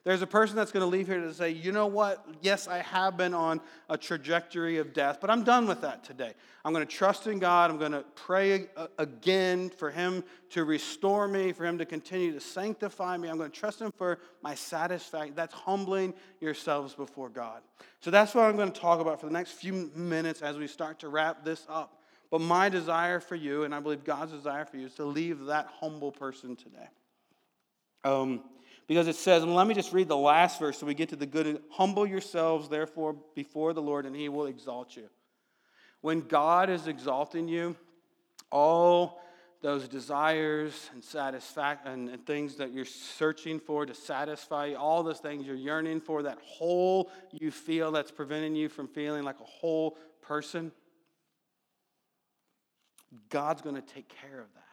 There's 0.09 0.23
a 0.23 0.27
person 0.27 0.57
that's 0.57 0.73
going 0.73 0.81
to 0.81 0.87
leave 0.87 1.07
here 1.07 1.21
to 1.21 1.35
say, 1.35 1.51
you 1.51 1.71
know 1.71 1.87
what? 1.87 2.27
Yes, 2.41 2.67
I 2.67 2.79
have 2.79 3.19
been 3.19 3.35
on 3.35 3.61
a 3.91 3.99
trajectory 3.99 4.79
of 4.79 4.95
death, 4.95 5.19
but 5.21 5.29
I'm 5.29 5.45
done 5.45 5.67
with 5.67 5.83
that 5.83 6.03
today. 6.03 6.33
I'm 6.65 6.73
going 6.73 6.87
to 6.87 6.91
trust 6.91 7.27
in 7.27 7.39
God. 7.39 7.71
I'm 7.71 7.77
going 7.77 7.93
to 7.93 8.07
pray 8.15 8.69
again 8.97 9.69
for 9.69 9.91
Him 9.91 10.25
to 10.53 10.65
restore 10.65 11.29
me, 11.29 11.53
for 11.53 11.67
Him 11.67 11.77
to 11.77 11.85
continue 11.85 12.33
to 12.33 12.41
sanctify 12.41 13.19
me. 13.19 13.29
I'm 13.29 13.37
going 13.37 13.51
to 13.51 13.55
trust 13.61 13.83
Him 13.83 13.93
for 13.99 14.19
my 14.41 14.55
satisfaction. 14.55 15.35
That's 15.37 15.53
humbling 15.53 16.15
yourselves 16.41 16.95
before 16.95 17.29
God. 17.29 17.61
So 18.01 18.11
that's 18.11 18.35
what 18.35 18.45
I'm 18.47 18.57
going 18.57 18.73
to 18.73 18.81
talk 18.81 19.01
about 19.01 19.21
for 19.21 19.27
the 19.27 19.33
next 19.35 19.53
few 19.53 19.91
minutes 19.95 20.41
as 20.41 20.57
we 20.57 20.69
start 20.69 21.01
to 21.01 21.11
wrap 21.11 21.45
this 21.45 21.67
up. 21.69 22.01
But 22.31 22.41
my 22.41 22.71
desire 22.71 23.21
for 23.21 23.35
you, 23.35 23.65
and 23.65 23.75
I 23.75 23.81
believe 23.81 24.05
God's 24.05 24.33
desire 24.33 24.65
for 24.65 24.79
you, 24.79 24.87
is 24.87 24.95
to 24.95 25.05
leave 25.05 25.45
that 25.45 25.69
humble 25.81 26.13
person 26.13 26.57
today. 26.57 26.89
Um, 28.05 28.41
because 28.89 29.07
it 29.07 29.17
says, 29.17 29.43
and 29.43 29.55
let 29.55 29.67
me 29.67 29.75
just 29.75 29.93
read 29.93 30.09
the 30.09 30.17
last 30.17 30.59
verse 30.59 30.79
so 30.79 30.87
we 30.87 30.95
get 30.95 31.11
to 31.11 31.17
the 31.17 31.27
good. 31.27 31.63
Humble 31.71 32.07
yourselves, 32.07 32.71
therefore, 32.71 33.15
before 33.35 33.75
the 33.75 33.83
Lord, 33.83 34.07
and 34.07 34.17
he 34.17 34.31
will 34.31 34.47
exalt 34.47 34.97
you. 34.97 35.05
When 36.01 36.23
God 36.23 36.71
is 36.71 36.89
exalting 36.89 37.49
you, 37.49 37.77
all 38.51 39.21
those 39.61 39.89
desires 39.89 40.89
and 40.95 41.05
and, 41.85 42.09
and, 42.09 42.25
things 42.25 42.55
that 42.57 42.73
you're 42.73 42.85
searching 42.85 43.59
for 43.59 43.85
to 43.85 43.95
satisfy 43.95 44.73
all 44.75 45.03
those 45.03 45.19
things 45.19 45.45
you're 45.45 45.57
yearning 45.57 46.01
for, 46.01 46.23
that 46.23 46.39
hole 46.43 47.11
you 47.33 47.51
feel 47.51 47.91
that's 47.91 48.13
preventing 48.13 48.55
you 48.55 48.69
from 48.69 48.87
feeling 48.87 49.25
like 49.25 49.41
a 49.41 49.45
whole 49.45 49.99
person, 50.23 50.71
God's 53.29 53.61
going 53.61 53.75
to 53.75 53.83
take 53.83 54.09
care 54.09 54.41
of 54.41 54.47
that. 54.55 54.68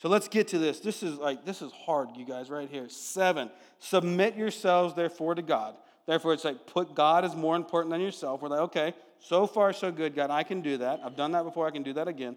So 0.00 0.08
let's 0.08 0.28
get 0.28 0.48
to 0.48 0.58
this. 0.58 0.80
This 0.80 1.02
is 1.02 1.18
like 1.18 1.44
this 1.44 1.60
is 1.60 1.72
hard, 1.72 2.16
you 2.16 2.24
guys, 2.24 2.48
right 2.48 2.68
here. 2.70 2.88
Seven. 2.88 3.50
Submit 3.78 4.34
yourselves, 4.34 4.94
therefore, 4.94 5.34
to 5.34 5.42
God. 5.42 5.76
Therefore, 6.06 6.32
it's 6.32 6.44
like 6.44 6.66
put 6.66 6.94
God 6.94 7.24
as 7.24 7.36
more 7.36 7.54
important 7.54 7.92
than 7.92 8.00
yourself. 8.00 8.40
We're 8.40 8.48
like, 8.48 8.60
okay, 8.60 8.94
so 9.18 9.46
far 9.46 9.72
so 9.72 9.92
good, 9.92 10.14
God. 10.14 10.30
I 10.30 10.42
can 10.42 10.62
do 10.62 10.78
that. 10.78 11.00
I've 11.04 11.16
done 11.16 11.32
that 11.32 11.44
before. 11.44 11.66
I 11.66 11.70
can 11.70 11.82
do 11.82 11.92
that 11.92 12.08
again. 12.08 12.36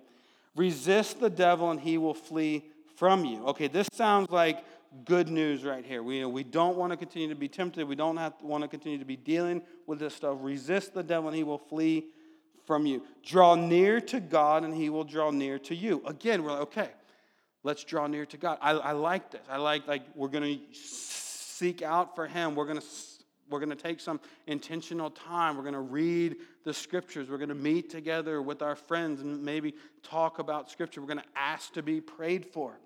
Resist 0.56 1.21
the 1.21 1.30
devil, 1.30 1.71
and 1.71 1.80
he 1.80 1.97
will 1.97 2.13
flee 2.13 2.65
from 2.97 3.23
you. 3.23 3.45
Okay, 3.47 3.67
this 3.67 3.88
sounds 3.93 4.30
like 4.30 4.63
good 5.06 5.30
news 5.30 5.63
right 5.63 5.86
here. 5.86 6.04
We, 6.04 6.23
we 6.26 6.43
don't 6.43 6.78
want 6.78 6.91
to 6.91 6.97
continue 6.97 7.30
to 7.30 7.36
be 7.36 7.47
tempted. 7.47 7.88
We 7.88 7.95
don't 7.95 8.17
have 8.17 8.38
to 8.39 8.45
want 8.45 8.63
to 8.63 8.67
continue 8.67 8.99
to 8.99 9.06
be 9.06 9.15
dealing 9.15 9.62
with 9.88 9.99
this 9.99 10.13
stuff. 10.13 10.38
Resist 10.41 10.93
the 10.93 11.02
devil, 11.02 11.30
and 11.30 11.36
he 11.36 11.43
will 11.43 11.58
flee 11.58 12.08
from 12.65 12.86
you. 12.86 13.04
Draw 13.26 13.56
near 13.56 14.02
to 14.02 14.19
God, 14.19 14.65
and 14.65 14.76
he 14.76 14.89
will 14.89 15.06
draw 15.06 15.32
near 15.32 15.58
to 15.60 15.73
you. 15.73 16.04
Again, 16.06 16.43
we're 16.43 16.52
like, 16.52 16.62
okay, 16.62 16.89
Let's 17.63 17.84
draw 17.84 18.08
near 18.08 18.26
to 18.26 18.38
God. 18.38 18.58
I, 18.62 18.71
I 18.71 18.91
like 18.91 19.32
this. 19.32 19.41
I 19.49 19.58
like 19.58 19.88
like 19.88 20.04
we're 20.15 20.28
to 20.28 20.60
seek 20.73 21.82
out 21.82 22.15
for 22.15 22.28
Him. 22.28 22.56
We're 22.56 22.67
to 22.82 22.86
we're 23.49 23.60
to 23.65 23.76
take 23.76 23.99
some 23.99 24.19
intentional 24.47 25.10
time. 25.10 25.58
We're 25.58 25.63
to 25.73 25.80
read 25.80 26.38
the 26.63 26.73
scriptures. 26.73 27.30
We're 27.30 27.38
to 27.49 27.56
meet 27.56 27.89
together 27.89 28.41
with 28.41 28.62
our 28.62 28.76
friends 28.76 29.21
and 29.21 29.43
maybe 29.43 29.76
talk 30.02 30.39
about 30.39 30.71
scripture. 30.71 31.02
We're 31.02 31.08
to 31.19 31.26
ask 31.36 31.73
to 31.73 31.84
be 31.84 32.02
prayed 32.02 32.45
for. 32.47 32.80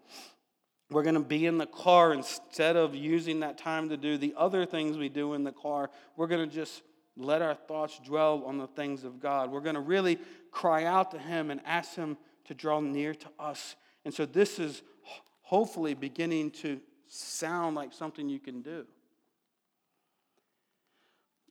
We're 0.89 1.03
going 1.03 1.15
to 1.15 1.21
be 1.21 1.45
in 1.45 1.57
the 1.57 1.65
car 1.65 2.13
instead 2.13 2.75
of 2.75 2.95
using 2.95 3.41
that 3.41 3.57
time 3.57 3.89
to 3.89 3.97
do 3.97 4.17
the 4.17 4.33
other 4.37 4.65
things 4.65 4.97
we 4.97 5.09
do 5.09 5.33
in 5.33 5.43
the 5.43 5.51
car. 5.51 5.89
We're 6.15 6.27
going 6.27 6.47
to 6.47 6.53
just 6.53 6.81
let 7.17 7.41
our 7.41 7.55
thoughts 7.55 7.99
dwell 8.05 8.43
on 8.45 8.57
the 8.57 8.67
things 8.67 9.03
of 9.03 9.19
God. 9.19 9.51
We're 9.51 9.61
going 9.61 9.75
to 9.75 9.81
really 9.81 10.17
cry 10.51 10.85
out 10.85 11.11
to 11.11 11.19
Him 11.19 11.51
and 11.51 11.61
ask 11.65 11.95
Him 11.95 12.17
to 12.45 12.53
draw 12.53 12.79
near 12.79 13.13
to 13.13 13.27
us 13.39 13.75
and 14.07 14.13
so 14.13 14.25
this 14.25 14.57
is 14.57 14.83
hopefully 15.41 15.93
beginning 15.93 16.49
to 16.49 16.79
sound 17.09 17.75
like 17.75 17.91
something 17.91 18.29
you 18.29 18.39
can 18.39 18.61
do. 18.61 18.85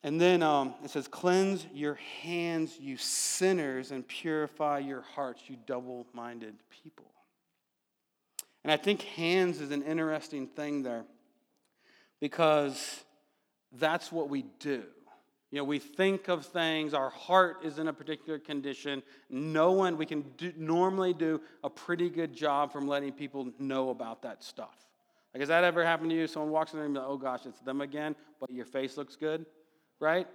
And 0.02 0.18
then 0.18 0.42
um, 0.42 0.72
it 0.82 0.88
says, 0.88 1.06
Cleanse 1.06 1.66
your 1.74 1.98
hands, 2.22 2.78
you 2.80 2.96
sinners, 2.96 3.90
and 3.90 4.08
purify 4.08 4.78
your 4.78 5.02
hearts, 5.02 5.42
you 5.48 5.58
double 5.66 6.06
minded 6.14 6.54
people. 6.82 7.12
And 8.64 8.72
I 8.72 8.78
think 8.78 9.02
hands 9.02 9.60
is 9.60 9.70
an 9.70 9.82
interesting 9.82 10.46
thing 10.46 10.82
there 10.82 11.04
because 12.22 13.04
that's 13.70 14.10
what 14.10 14.30
we 14.30 14.46
do. 14.60 14.82
You 15.50 15.59
know, 15.59 15.64
we 15.64 15.78
think 15.78 16.28
of 16.28 16.44
things, 16.44 16.92
our 16.92 17.11
heart 17.11 17.59
is 17.64 17.78
in 17.78 17.87
a 17.88 17.92
particular 17.92 18.38
condition. 18.38 19.02
No 19.30 19.72
one, 19.72 19.96
we 19.96 20.04
can 20.04 20.22
do, 20.37 20.52
normally 20.56 21.14
do 21.14 21.40
a 21.62 21.70
pretty 21.70 22.11
good 22.11 22.35
job 22.35 22.72
from 22.72 22.88
letting 22.88 23.12
people 23.12 23.52
know 23.59 23.90
about 23.90 24.22
that 24.22 24.42
stuff. 24.42 24.76
Like, 25.32 25.40
has 25.40 25.48
that 25.48 25.64
ever 25.64 25.85
happened 25.85 26.11
to 26.11 26.16
you? 26.16 26.26
Someone 26.26 26.50
walks 26.50 26.72
in 26.72 26.78
the 26.78 26.82
room 26.82 26.96
and, 26.96 27.04
oh 27.06 27.16
gosh, 27.16 27.46
it's 27.46 27.61
them 27.61 27.80
again, 27.80 28.16
but 28.40 28.50
your 28.50 28.64
face 28.64 28.96
looks 28.96 29.14
good, 29.14 29.46
right? 30.00 30.26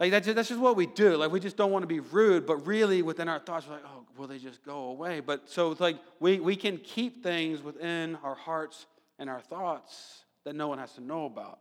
Like, 0.00 0.10
that's 0.10 0.26
just, 0.26 0.36
that's 0.36 0.48
just 0.48 0.60
what 0.60 0.74
we 0.74 0.86
do. 0.86 1.16
Like, 1.16 1.30
we 1.30 1.38
just 1.38 1.56
don't 1.56 1.70
want 1.70 1.82
to 1.82 1.88
be 1.88 2.00
rude, 2.00 2.46
but 2.46 2.66
really 2.66 3.02
within 3.02 3.28
our 3.28 3.38
thoughts, 3.38 3.66
we're 3.66 3.74
like, 3.74 3.84
oh, 3.86 4.06
will 4.16 4.26
they 4.26 4.38
just 4.38 4.64
go 4.64 4.86
away? 4.86 5.20
But 5.20 5.48
so 5.48 5.70
it's 5.70 5.80
like 5.80 5.98
we, 6.18 6.40
we 6.40 6.56
can 6.56 6.78
keep 6.78 7.22
things 7.22 7.62
within 7.62 8.16
our 8.22 8.34
hearts 8.34 8.86
and 9.18 9.30
our 9.30 9.40
thoughts 9.40 10.24
that 10.44 10.54
no 10.54 10.66
one 10.66 10.78
has 10.78 10.92
to 10.94 11.00
know 11.00 11.26
about. 11.26 11.58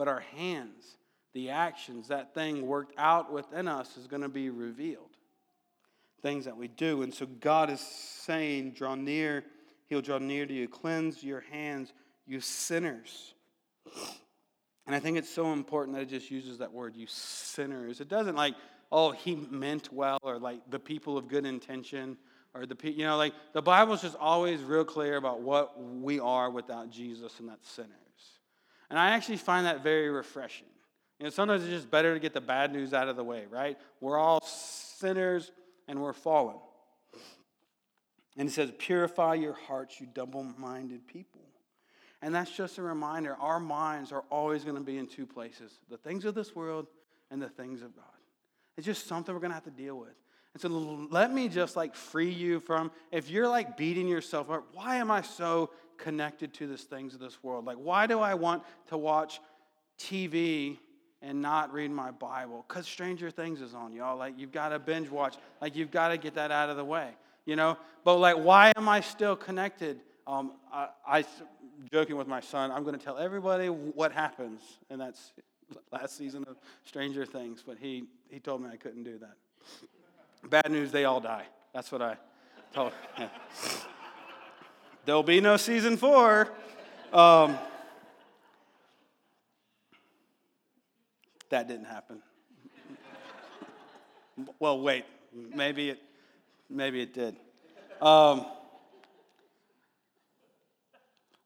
But 0.00 0.08
our 0.08 0.24
hands, 0.34 0.96
the 1.34 1.50
actions, 1.50 2.08
that 2.08 2.32
thing 2.32 2.66
worked 2.66 2.94
out 2.96 3.30
within 3.30 3.68
us 3.68 3.98
is 3.98 4.06
going 4.06 4.22
to 4.22 4.30
be 4.30 4.48
revealed. 4.48 5.10
Things 6.22 6.46
that 6.46 6.56
we 6.56 6.68
do. 6.68 7.02
And 7.02 7.12
so 7.12 7.26
God 7.26 7.68
is 7.68 7.80
saying, 7.80 8.70
draw 8.70 8.94
near, 8.94 9.44
He'll 9.88 10.00
draw 10.00 10.16
near 10.16 10.46
to 10.46 10.54
you. 10.54 10.68
Cleanse 10.68 11.22
your 11.22 11.44
hands, 11.52 11.92
you 12.26 12.40
sinners. 12.40 13.34
And 14.86 14.96
I 14.96 15.00
think 15.00 15.18
it's 15.18 15.28
so 15.28 15.52
important 15.52 15.98
that 15.98 16.04
it 16.04 16.08
just 16.08 16.30
uses 16.30 16.56
that 16.60 16.72
word, 16.72 16.96
you 16.96 17.06
sinners. 17.06 18.00
It 18.00 18.08
doesn't 18.08 18.36
like, 18.36 18.54
oh, 18.90 19.10
he 19.10 19.34
meant 19.50 19.92
well, 19.92 20.16
or 20.22 20.38
like 20.38 20.60
the 20.70 20.78
people 20.78 21.18
of 21.18 21.28
good 21.28 21.44
intention, 21.44 22.16
or 22.54 22.64
the 22.64 22.74
people, 22.74 22.98
you 22.98 23.04
know, 23.04 23.18
like 23.18 23.34
the 23.52 23.60
Bible's 23.60 24.00
just 24.00 24.16
always 24.16 24.62
real 24.62 24.86
clear 24.86 25.16
about 25.16 25.42
what 25.42 25.78
we 25.78 26.18
are 26.18 26.48
without 26.48 26.88
Jesus, 26.88 27.38
and 27.38 27.50
that's 27.50 27.68
sinners. 27.68 28.09
And 28.90 28.98
I 28.98 29.10
actually 29.10 29.38
find 29.38 29.66
that 29.66 29.82
very 29.82 30.10
refreshing. 30.10 30.66
You 31.18 31.24
know, 31.24 31.30
sometimes 31.30 31.62
it's 31.62 31.70
just 31.70 31.90
better 31.90 32.12
to 32.12 32.20
get 32.20 32.34
the 32.34 32.40
bad 32.40 32.72
news 32.72 32.92
out 32.92 33.08
of 33.08 33.16
the 33.16 33.24
way, 33.24 33.44
right? 33.48 33.78
We're 34.00 34.18
all 34.18 34.40
sinners 34.42 35.52
and 35.86 36.02
we're 36.02 36.12
fallen. 36.12 36.56
And 38.36 38.48
it 38.48 38.52
says, 38.52 38.72
Purify 38.78 39.34
your 39.34 39.52
hearts, 39.52 40.00
you 40.00 40.06
double 40.12 40.42
minded 40.42 41.06
people. 41.06 41.42
And 42.22 42.34
that's 42.34 42.50
just 42.50 42.78
a 42.78 42.82
reminder 42.82 43.34
our 43.34 43.60
minds 43.60 44.12
are 44.12 44.24
always 44.30 44.64
going 44.64 44.76
to 44.76 44.82
be 44.82 44.98
in 44.98 45.06
two 45.06 45.26
places 45.26 45.78
the 45.88 45.96
things 45.96 46.24
of 46.24 46.34
this 46.34 46.54
world 46.54 46.86
and 47.30 47.40
the 47.40 47.48
things 47.48 47.82
of 47.82 47.94
God. 47.94 48.04
It's 48.76 48.86
just 48.86 49.06
something 49.06 49.34
we're 49.34 49.40
going 49.40 49.50
to 49.50 49.54
have 49.54 49.64
to 49.64 49.70
deal 49.70 49.96
with. 49.96 50.14
And 50.54 50.60
so 50.60 50.68
let 51.10 51.32
me 51.32 51.48
just 51.48 51.76
like 51.76 51.94
free 51.94 52.30
you 52.30 52.60
from 52.60 52.90
if 53.12 53.30
you're 53.30 53.48
like 53.48 53.76
beating 53.76 54.08
yourself 54.08 54.50
up, 54.50 54.66
why 54.72 54.96
am 54.96 55.10
I 55.10 55.22
so 55.22 55.70
connected 56.00 56.52
to 56.54 56.66
the 56.66 56.76
things 56.76 57.14
of 57.14 57.20
this 57.20 57.42
world? 57.42 57.64
Like, 57.64 57.76
why 57.76 58.06
do 58.06 58.20
I 58.20 58.34
want 58.34 58.62
to 58.88 58.96
watch 58.96 59.40
TV 59.98 60.78
and 61.22 61.40
not 61.40 61.72
read 61.72 61.90
my 61.90 62.10
Bible? 62.10 62.64
Because 62.66 62.86
Stranger 62.86 63.30
Things 63.30 63.60
is 63.60 63.74
on, 63.74 63.92
y'all. 63.92 64.16
Like, 64.16 64.34
you've 64.38 64.52
got 64.52 64.70
to 64.70 64.78
binge 64.78 65.08
watch. 65.10 65.36
Like, 65.60 65.76
you've 65.76 65.90
got 65.90 66.08
to 66.08 66.16
get 66.16 66.34
that 66.34 66.50
out 66.50 66.70
of 66.70 66.76
the 66.76 66.84
way, 66.84 67.10
you 67.44 67.56
know? 67.56 67.76
But, 68.04 68.16
like, 68.16 68.36
why 68.36 68.72
am 68.76 68.88
I 68.88 69.00
still 69.00 69.36
connected? 69.36 70.00
Um, 70.26 70.52
I, 70.72 70.88
I, 71.06 71.24
joking 71.92 72.16
with 72.16 72.26
my 72.26 72.40
son, 72.40 72.70
I'm 72.72 72.82
going 72.82 72.98
to 72.98 73.04
tell 73.04 73.18
everybody 73.18 73.66
what 73.68 74.12
happens. 74.12 74.60
And 74.88 75.00
that's 75.00 75.32
last 75.92 76.16
season 76.16 76.44
of 76.48 76.56
Stranger 76.84 77.24
Things, 77.24 77.62
but 77.64 77.76
he, 77.78 78.04
he 78.28 78.40
told 78.40 78.62
me 78.62 78.70
I 78.72 78.76
couldn't 78.76 79.04
do 79.04 79.18
that. 79.18 79.36
Bad 80.48 80.70
news, 80.72 80.90
they 80.90 81.04
all 81.04 81.20
die. 81.20 81.44
That's 81.72 81.92
what 81.92 82.02
I 82.02 82.16
told 82.72 82.92
him. 83.16 83.28
There'll 85.06 85.22
be 85.22 85.40
no 85.40 85.56
season 85.56 85.96
four. 85.96 86.52
Um, 87.12 87.58
that 91.48 91.68
didn't 91.68 91.86
happen. 91.86 92.22
well, 94.58 94.80
wait. 94.80 95.04
Maybe 95.32 95.90
it, 95.90 96.02
maybe 96.68 97.00
it 97.00 97.14
did. 97.14 97.36
Um, 98.02 98.44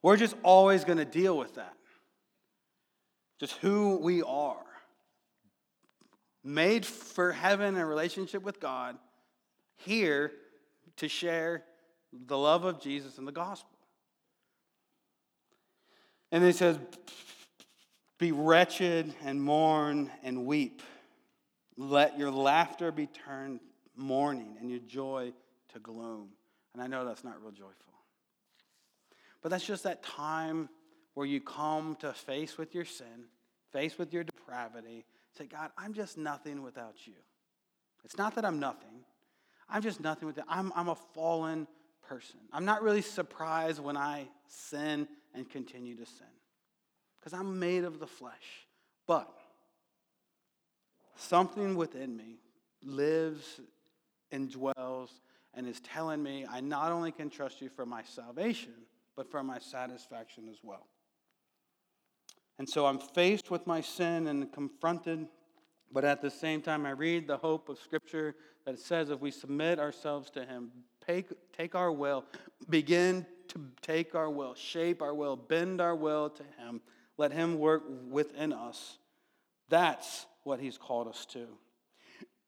we're 0.03 0.17
just 0.17 0.37
always 0.43 0.85
going 0.85 0.99
to 0.99 1.05
deal 1.05 1.37
with 1.39 1.55
that. 1.55 1.75
Just 3.39 3.55
who 3.59 3.97
we 3.97 4.23
are. 4.23 4.57
Made 6.43 6.85
for 6.85 7.33
heaven 7.33 7.77
and 7.77 7.89
relationship 7.89 8.43
with 8.43 8.61
God, 8.61 8.97
here 9.77 10.33
to 10.97 11.09
share 11.09 11.65
the 12.27 12.39
love 12.39 12.65
of 12.65 12.81
Jesus 12.81 13.19
and 13.19 13.27
the 13.27 13.33
gospel. 13.33 13.71
And 16.31 16.43
then 16.43 16.51
it 16.51 16.57
says, 16.57 16.79
Be 18.19 18.33
wretched 18.33 19.15
and 19.25 19.43
mourn 19.43 20.11
and 20.23 20.47
weep. 20.47 20.83
Let 21.77 22.19
your 22.19 22.31
laughter 22.31 22.93
be 22.93 23.07
turned 23.07 23.61
mourning 23.97 24.57
and 24.61 24.71
your 24.71 24.81
joy 24.81 25.33
to 25.73 25.79
gloom. 25.79 26.31
And 26.73 26.83
I 26.83 26.87
know 26.87 27.05
that's 27.05 27.25
not 27.25 27.41
real 27.41 27.53
joyful. 27.53 27.75
But 29.43 29.51
that's 29.51 29.65
just 29.65 29.85
that 29.85 30.03
time 30.03 30.69
where 31.15 31.27
you 31.27 31.41
come 31.41 31.97
to 32.01 32.13
face 32.13 32.59
with 32.59 32.75
your 32.75 32.85
sin, 32.85 33.27
face 33.73 33.99
with 33.99 34.13
your 34.13 34.25
depravity, 34.25 35.05
say, 35.37 35.47
God, 35.47 35.71
I'm 35.77 35.93
just 35.93 36.19
nothing 36.19 36.63
without 36.63 37.07
you. 37.07 37.15
It's 38.05 38.19
not 38.19 38.35
that 38.35 38.45
I'm 38.45 38.59
nothing. 38.59 39.05
I'm 39.69 39.83
just 39.83 40.01
nothing 40.01 40.27
without 40.27 40.47
I'm, 40.49 40.73
I'm 40.75 40.89
a 40.89 40.95
fallen 40.95 41.67
person. 42.07 42.41
I'm 42.53 42.65
not 42.65 42.83
really 42.83 43.03
surprised 43.03 43.81
when 43.81 43.97
I 43.97 44.29
sin 44.47 45.09
and 45.35 45.49
continue 45.49 45.97
to 45.97 46.07
sin 46.07 46.27
because 47.19 47.39
I'm 47.39 47.59
made 47.59 47.85
of 47.85 48.01
the 48.01 48.07
flesh. 48.07 48.67
But 49.07 49.33
something 51.17 51.75
within 51.75 52.17
me 52.17 52.39
lives 52.83 53.61
and 54.31 54.51
dwells 54.51 55.21
and 55.55 55.67
is 55.67 55.81
telling 55.81 56.23
me 56.23 56.47
I 56.51 56.61
not 56.61 56.93
only 56.93 57.13
can 57.13 57.31
trust 57.31 57.61
you 57.61 57.69
for 57.69 57.87
my 57.87 58.03
salvation, 58.03 58.75
but 59.17 59.31
for 59.31 59.43
my 59.43 59.59
satisfaction 59.59 60.49
as 60.51 60.59
well. 60.63 60.87
And 62.59 62.69
so 62.69 62.87
I'm 62.87 62.99
faced 62.99 63.51
with 63.51 63.67
my 63.67 63.81
sin 63.81 64.27
and 64.27 64.53
confronted, 64.53 65.27
but 65.93 66.05
at 66.05 66.23
the 66.23 66.31
same 66.31 66.61
time, 66.61 66.87
I 66.87 66.91
read 66.91 67.27
the 67.27 67.37
hope 67.37 67.69
of 67.69 67.79
Scripture 67.79 68.35
that 68.65 68.79
says 68.79 69.11
if 69.11 69.21
we 69.21 69.31
submit 69.31 69.79
ourselves 69.79 70.31
to 70.31 70.45
Him, 70.45 70.71
take, 71.07 71.27
take 71.57 71.75
our 71.75 71.93
will, 71.93 72.25
begin 72.69 73.27
to 73.49 73.61
take 73.83 74.15
our 74.15 74.31
will, 74.31 74.55
shape 74.55 75.03
our 75.03 75.15
will, 75.15 75.37
bend 75.37 75.81
our 75.81 75.95
will 75.95 76.31
to 76.31 76.43
Him, 76.59 76.81
let 77.17 77.33
Him 77.33 77.59
work 77.59 77.83
within 78.11 78.53
us. 78.53 78.99
That's 79.69 80.27
what 80.43 80.61
He's 80.61 80.79
called 80.79 81.09
us 81.09 81.27
to. 81.27 81.47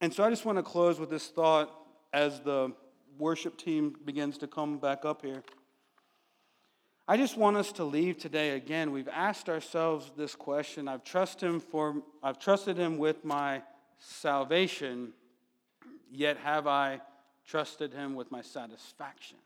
And 0.00 0.12
so 0.12 0.24
I 0.24 0.30
just 0.30 0.44
want 0.44 0.58
to 0.58 0.62
close 0.62 0.98
with 1.00 1.10
this 1.10 1.28
thought 1.28 1.70
as 2.12 2.40
the 2.40 2.72
worship 3.18 3.56
team 3.56 3.96
begins 4.04 4.38
to 4.38 4.46
come 4.46 4.78
back 4.78 5.04
up 5.04 5.22
here. 5.22 5.42
I 7.08 7.16
just 7.16 7.36
want 7.36 7.56
us 7.56 7.70
to 7.72 7.84
leave 7.84 8.18
today 8.18 8.56
again. 8.56 8.90
We've 8.90 9.08
asked 9.08 9.48
ourselves 9.48 10.10
this 10.16 10.34
question. 10.34 10.88
I've 10.88 11.04
trusted 11.04 11.48
him 11.48 11.60
for 11.60 12.02
I've 12.22 12.38
trusted 12.38 12.76
him 12.76 12.98
with 12.98 13.24
my 13.24 13.62
salvation, 13.98 15.12
yet 16.10 16.36
have 16.38 16.66
I 16.66 17.00
trusted 17.46 17.92
him 17.92 18.14
with 18.14 18.30
my 18.30 18.42
satisfaction. 18.42 19.38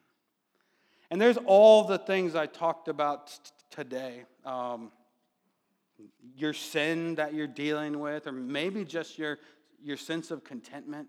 And 1.10 1.20
there's 1.20 1.38
all 1.44 1.84
the 1.84 1.98
things 1.98 2.34
I 2.34 2.46
talked 2.46 2.88
about 2.88 3.28
t- 3.28 3.34
today. 3.70 4.24
Um, 4.44 4.92
your 6.36 6.52
sin 6.52 7.16
that 7.16 7.34
you're 7.34 7.46
dealing 7.46 7.98
with, 7.98 8.26
or 8.26 8.32
maybe 8.32 8.84
just 8.84 9.18
your, 9.18 9.38
your 9.82 9.96
sense 9.96 10.30
of 10.30 10.44
contentment. 10.44 11.08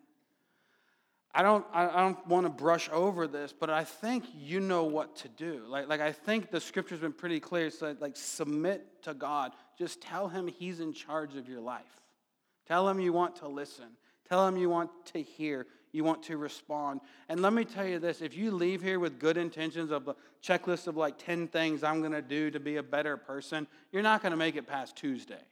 I 1.33 1.43
don't, 1.43 1.65
I 1.73 1.85
don't 1.85 2.27
want 2.27 2.45
to 2.45 2.49
brush 2.49 2.89
over 2.91 3.25
this, 3.25 3.53
but 3.57 3.69
I 3.69 3.85
think 3.85 4.25
you 4.35 4.59
know 4.59 4.83
what 4.83 5.15
to 5.17 5.29
do. 5.29 5.63
Like, 5.65 5.87
like 5.87 6.01
I 6.01 6.11
think 6.11 6.51
the 6.51 6.59
scripture's 6.59 6.99
been 6.99 7.13
pretty 7.13 7.39
clear. 7.39 7.71
Like, 7.79 8.01
like 8.01 8.17
submit 8.17 9.03
to 9.03 9.13
God. 9.13 9.53
Just 9.77 10.01
tell 10.01 10.27
him 10.27 10.47
he's 10.47 10.81
in 10.81 10.91
charge 10.91 11.37
of 11.37 11.47
your 11.47 11.61
life. 11.61 12.01
Tell 12.67 12.87
him 12.89 12.99
you 12.99 13.13
want 13.13 13.37
to 13.37 13.47
listen. 13.47 13.85
Tell 14.27 14.45
him 14.45 14.57
you 14.57 14.69
want 14.69 14.89
to 15.13 15.21
hear 15.21 15.67
you 15.91 16.03
want 16.03 16.23
to 16.23 16.37
respond. 16.37 17.01
And 17.29 17.41
let 17.41 17.53
me 17.53 17.65
tell 17.65 17.85
you 17.85 17.99
this 17.99 18.21
if 18.21 18.35
you 18.35 18.51
leave 18.51 18.81
here 18.81 18.99
with 18.99 19.19
good 19.19 19.37
intentions 19.37 19.91
of 19.91 20.07
a 20.07 20.15
checklist 20.43 20.87
of 20.87 20.97
like 20.97 21.17
10 21.17 21.47
things 21.47 21.83
I'm 21.83 21.99
going 21.99 22.13
to 22.13 22.21
do 22.21 22.49
to 22.51 22.59
be 22.59 22.77
a 22.77 22.83
better 22.83 23.17
person, 23.17 23.67
you're 23.91 24.01
not 24.01 24.21
going 24.21 24.31
to 24.31 24.37
make 24.37 24.55
it 24.55 24.67
past 24.67 24.95
Tuesday. 24.95 25.43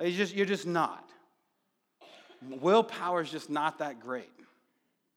You're 0.00 0.10
just, 0.10 0.34
you're 0.34 0.46
just 0.46 0.66
not. 0.66 1.10
Willpower 2.60 3.22
is 3.22 3.30
just 3.30 3.48
not 3.48 3.78
that 3.78 4.00
great. 4.00 4.30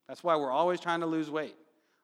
That's 0.07 0.23
why 0.23 0.35
we're 0.35 0.51
always 0.51 0.79
trying 0.79 1.01
to 1.01 1.05
lose 1.05 1.29
weight. 1.29 1.55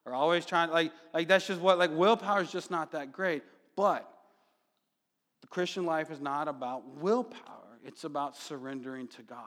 We're 0.04 0.14
always 0.14 0.46
trying, 0.46 0.70
like, 0.70 0.92
like 1.12 1.26
that's 1.26 1.46
just 1.46 1.60
what, 1.60 1.78
like, 1.78 1.90
willpower 1.90 2.42
is 2.42 2.52
just 2.52 2.70
not 2.70 2.92
that 2.92 3.12
great. 3.12 3.42
But 3.74 4.08
the 5.40 5.48
Christian 5.48 5.84
life 5.86 6.10
is 6.10 6.20
not 6.20 6.48
about 6.48 6.86
willpower, 6.98 7.78
it's 7.84 8.04
about 8.04 8.36
surrendering 8.36 9.08
to 9.08 9.22
God. 9.22 9.38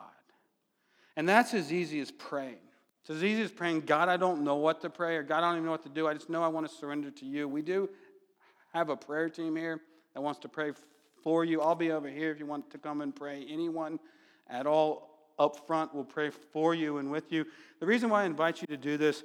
And 1.16 1.28
that's 1.28 1.54
as 1.54 1.72
easy 1.72 2.00
as 2.00 2.10
praying. 2.10 2.56
It's 3.10 3.16
as 3.16 3.24
easy 3.24 3.42
as 3.42 3.50
praying, 3.50 3.80
God, 3.80 4.08
I 4.08 4.16
don't 4.16 4.44
know 4.44 4.54
what 4.54 4.82
to 4.82 4.88
pray, 4.88 5.16
or 5.16 5.24
God, 5.24 5.38
I 5.38 5.40
don't 5.40 5.54
even 5.54 5.64
know 5.64 5.72
what 5.72 5.82
to 5.82 5.88
do. 5.88 6.06
I 6.06 6.14
just 6.14 6.30
know 6.30 6.44
I 6.44 6.46
want 6.46 6.68
to 6.68 6.72
surrender 6.72 7.10
to 7.10 7.26
you. 7.26 7.48
We 7.48 7.60
do 7.60 7.88
have 8.72 8.88
a 8.88 8.94
prayer 8.94 9.28
team 9.28 9.56
here 9.56 9.80
that 10.14 10.20
wants 10.20 10.38
to 10.42 10.48
pray 10.48 10.70
for 11.24 11.44
you. 11.44 11.60
I'll 11.60 11.74
be 11.74 11.90
over 11.90 12.08
here 12.08 12.30
if 12.30 12.38
you 12.38 12.46
want 12.46 12.70
to 12.70 12.78
come 12.78 13.00
and 13.00 13.12
pray. 13.12 13.44
Anyone 13.50 13.98
at 14.48 14.64
all 14.64 15.26
up 15.40 15.66
front 15.66 15.92
will 15.92 16.04
pray 16.04 16.30
for 16.30 16.72
you 16.72 16.98
and 16.98 17.10
with 17.10 17.32
you. 17.32 17.46
The 17.80 17.86
reason 17.86 18.10
why 18.10 18.22
I 18.22 18.26
invite 18.26 18.60
you 18.60 18.68
to 18.68 18.76
do 18.76 18.96
this 18.96 19.24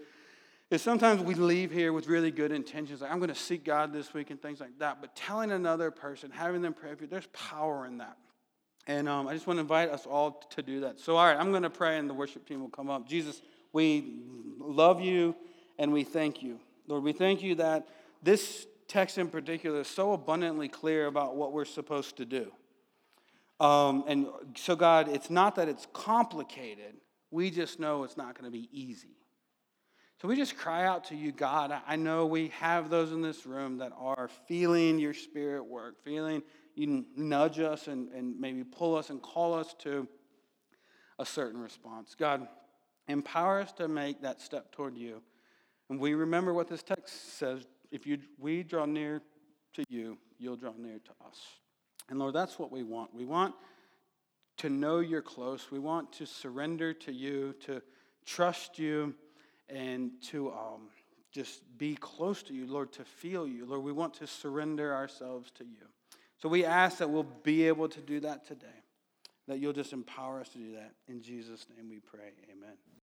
is 0.71 0.81
sometimes 0.81 1.21
we 1.21 1.35
leave 1.35 1.69
here 1.69 1.93
with 1.93 2.07
really 2.07 2.31
good 2.31 2.51
intentions. 2.51 3.01
Like, 3.01 3.11
I'm 3.11 3.19
going 3.19 3.29
to 3.29 3.35
seek 3.35 3.63
God 3.63 3.93
this 3.93 4.15
week 4.15 4.31
and 4.31 4.41
things 4.41 4.59
like 4.59 4.79
that. 4.79 4.99
But 4.99 5.15
telling 5.15 5.51
another 5.51 5.91
person, 5.91 6.31
having 6.31 6.63
them 6.63 6.73
pray 6.73 6.95
for 6.95 7.03
you, 7.03 7.07
there's 7.07 7.27
power 7.27 7.85
in 7.85 7.99
that. 7.99 8.17
And 8.87 9.07
um, 9.07 9.27
I 9.27 9.35
just 9.35 9.45
want 9.45 9.57
to 9.57 9.61
invite 9.61 9.89
us 9.89 10.07
all 10.07 10.43
to 10.55 10.63
do 10.63 10.79
that. 10.79 10.99
So, 10.99 11.17
all 11.17 11.25
right, 11.27 11.37
I'm 11.37 11.51
going 11.51 11.61
to 11.61 11.69
pray, 11.69 11.99
and 11.99 12.09
the 12.09 12.15
worship 12.15 12.47
team 12.47 12.61
will 12.61 12.69
come 12.69 12.89
up. 12.89 13.07
Jesus, 13.07 13.43
we 13.75 14.13
love 14.57 15.01
you 15.01 15.35
and 15.77 15.91
we 15.91 16.05
thank 16.05 16.41
you. 16.41 16.59
Lord, 16.87 17.03
we 17.03 17.11
thank 17.11 17.43
you 17.43 17.55
that 17.55 17.89
this 18.23 18.67
text 18.87 19.17
in 19.17 19.27
particular 19.27 19.81
is 19.81 19.87
so 19.89 20.13
abundantly 20.13 20.69
clear 20.69 21.07
about 21.07 21.35
what 21.35 21.51
we're 21.51 21.65
supposed 21.65 22.15
to 22.17 22.25
do. 22.25 22.53
Um, 23.59 24.05
and 24.07 24.27
so, 24.55 24.77
God, 24.77 25.09
it's 25.09 25.29
not 25.29 25.57
that 25.57 25.67
it's 25.67 25.87
complicated, 25.91 26.93
we 27.31 27.51
just 27.51 27.77
know 27.77 28.05
it's 28.05 28.15
not 28.15 28.39
going 28.39 28.49
to 28.49 28.57
be 28.57 28.69
easy. 28.71 29.17
So 30.21 30.29
we 30.29 30.37
just 30.37 30.55
cry 30.55 30.85
out 30.85 31.03
to 31.05 31.15
you, 31.15 31.33
God. 31.33 31.73
I 31.85 31.97
know 31.97 32.25
we 32.25 32.47
have 32.59 32.89
those 32.89 33.11
in 33.11 33.21
this 33.21 33.45
room 33.45 33.79
that 33.79 33.91
are 33.99 34.29
feeling 34.47 34.99
your 34.99 35.13
spirit 35.13 35.65
work, 35.65 36.01
feeling 36.01 36.43
you 36.75 37.05
nudge 37.17 37.59
us 37.59 37.89
and, 37.89 38.07
and 38.13 38.39
maybe 38.39 38.63
pull 38.63 38.95
us 38.95 39.09
and 39.09 39.21
call 39.21 39.53
us 39.53 39.75
to 39.79 40.07
a 41.19 41.25
certain 41.25 41.59
response. 41.59 42.15
God, 42.17 42.47
empower 43.07 43.61
us 43.61 43.71
to 43.73 43.87
make 43.87 44.21
that 44.21 44.41
step 44.41 44.71
toward 44.71 44.97
you. 44.97 45.21
And 45.89 45.99
we 45.99 46.13
remember 46.13 46.53
what 46.53 46.67
this 46.67 46.83
text 46.83 47.37
says 47.37 47.65
if 47.91 48.05
you, 48.05 48.17
we 48.39 48.63
draw 48.63 48.85
near 48.85 49.21
to 49.73 49.83
you, 49.89 50.17
you'll 50.37 50.55
draw 50.55 50.73
near 50.77 50.99
to 50.99 51.11
us. 51.27 51.37
And 52.09 52.19
Lord, 52.19 52.33
that's 52.33 52.59
what 52.59 52.71
we 52.71 52.83
want. 52.83 53.13
We 53.13 53.25
want 53.25 53.55
to 54.57 54.69
know 54.69 54.99
you're 54.99 55.21
close. 55.21 55.71
We 55.71 55.79
want 55.79 56.11
to 56.13 56.25
surrender 56.25 56.93
to 56.93 57.11
you, 57.11 57.55
to 57.65 57.81
trust 58.25 58.79
you, 58.79 59.13
and 59.69 60.11
to 60.29 60.51
um, 60.51 60.89
just 61.31 61.61
be 61.77 61.95
close 61.95 62.43
to 62.43 62.53
you, 62.53 62.67
Lord, 62.67 62.91
to 62.93 63.03
feel 63.03 63.47
you. 63.47 63.65
Lord, 63.65 63.83
we 63.83 63.91
want 63.91 64.13
to 64.15 64.27
surrender 64.27 64.93
ourselves 64.93 65.51
to 65.57 65.63
you. 65.63 65.87
So 66.37 66.49
we 66.49 66.65
ask 66.65 66.97
that 66.99 67.09
we'll 67.09 67.23
be 67.23 67.67
able 67.67 67.89
to 67.89 68.01
do 68.01 68.19
that 68.21 68.45
today, 68.45 68.67
that 69.47 69.59
you'll 69.59 69.73
just 69.73 69.93
empower 69.93 70.39
us 70.39 70.49
to 70.49 70.57
do 70.57 70.73
that. 70.73 70.91
In 71.07 71.21
Jesus' 71.21 71.65
name 71.75 71.89
we 71.89 71.99
pray. 71.99 72.31
Amen. 72.51 72.94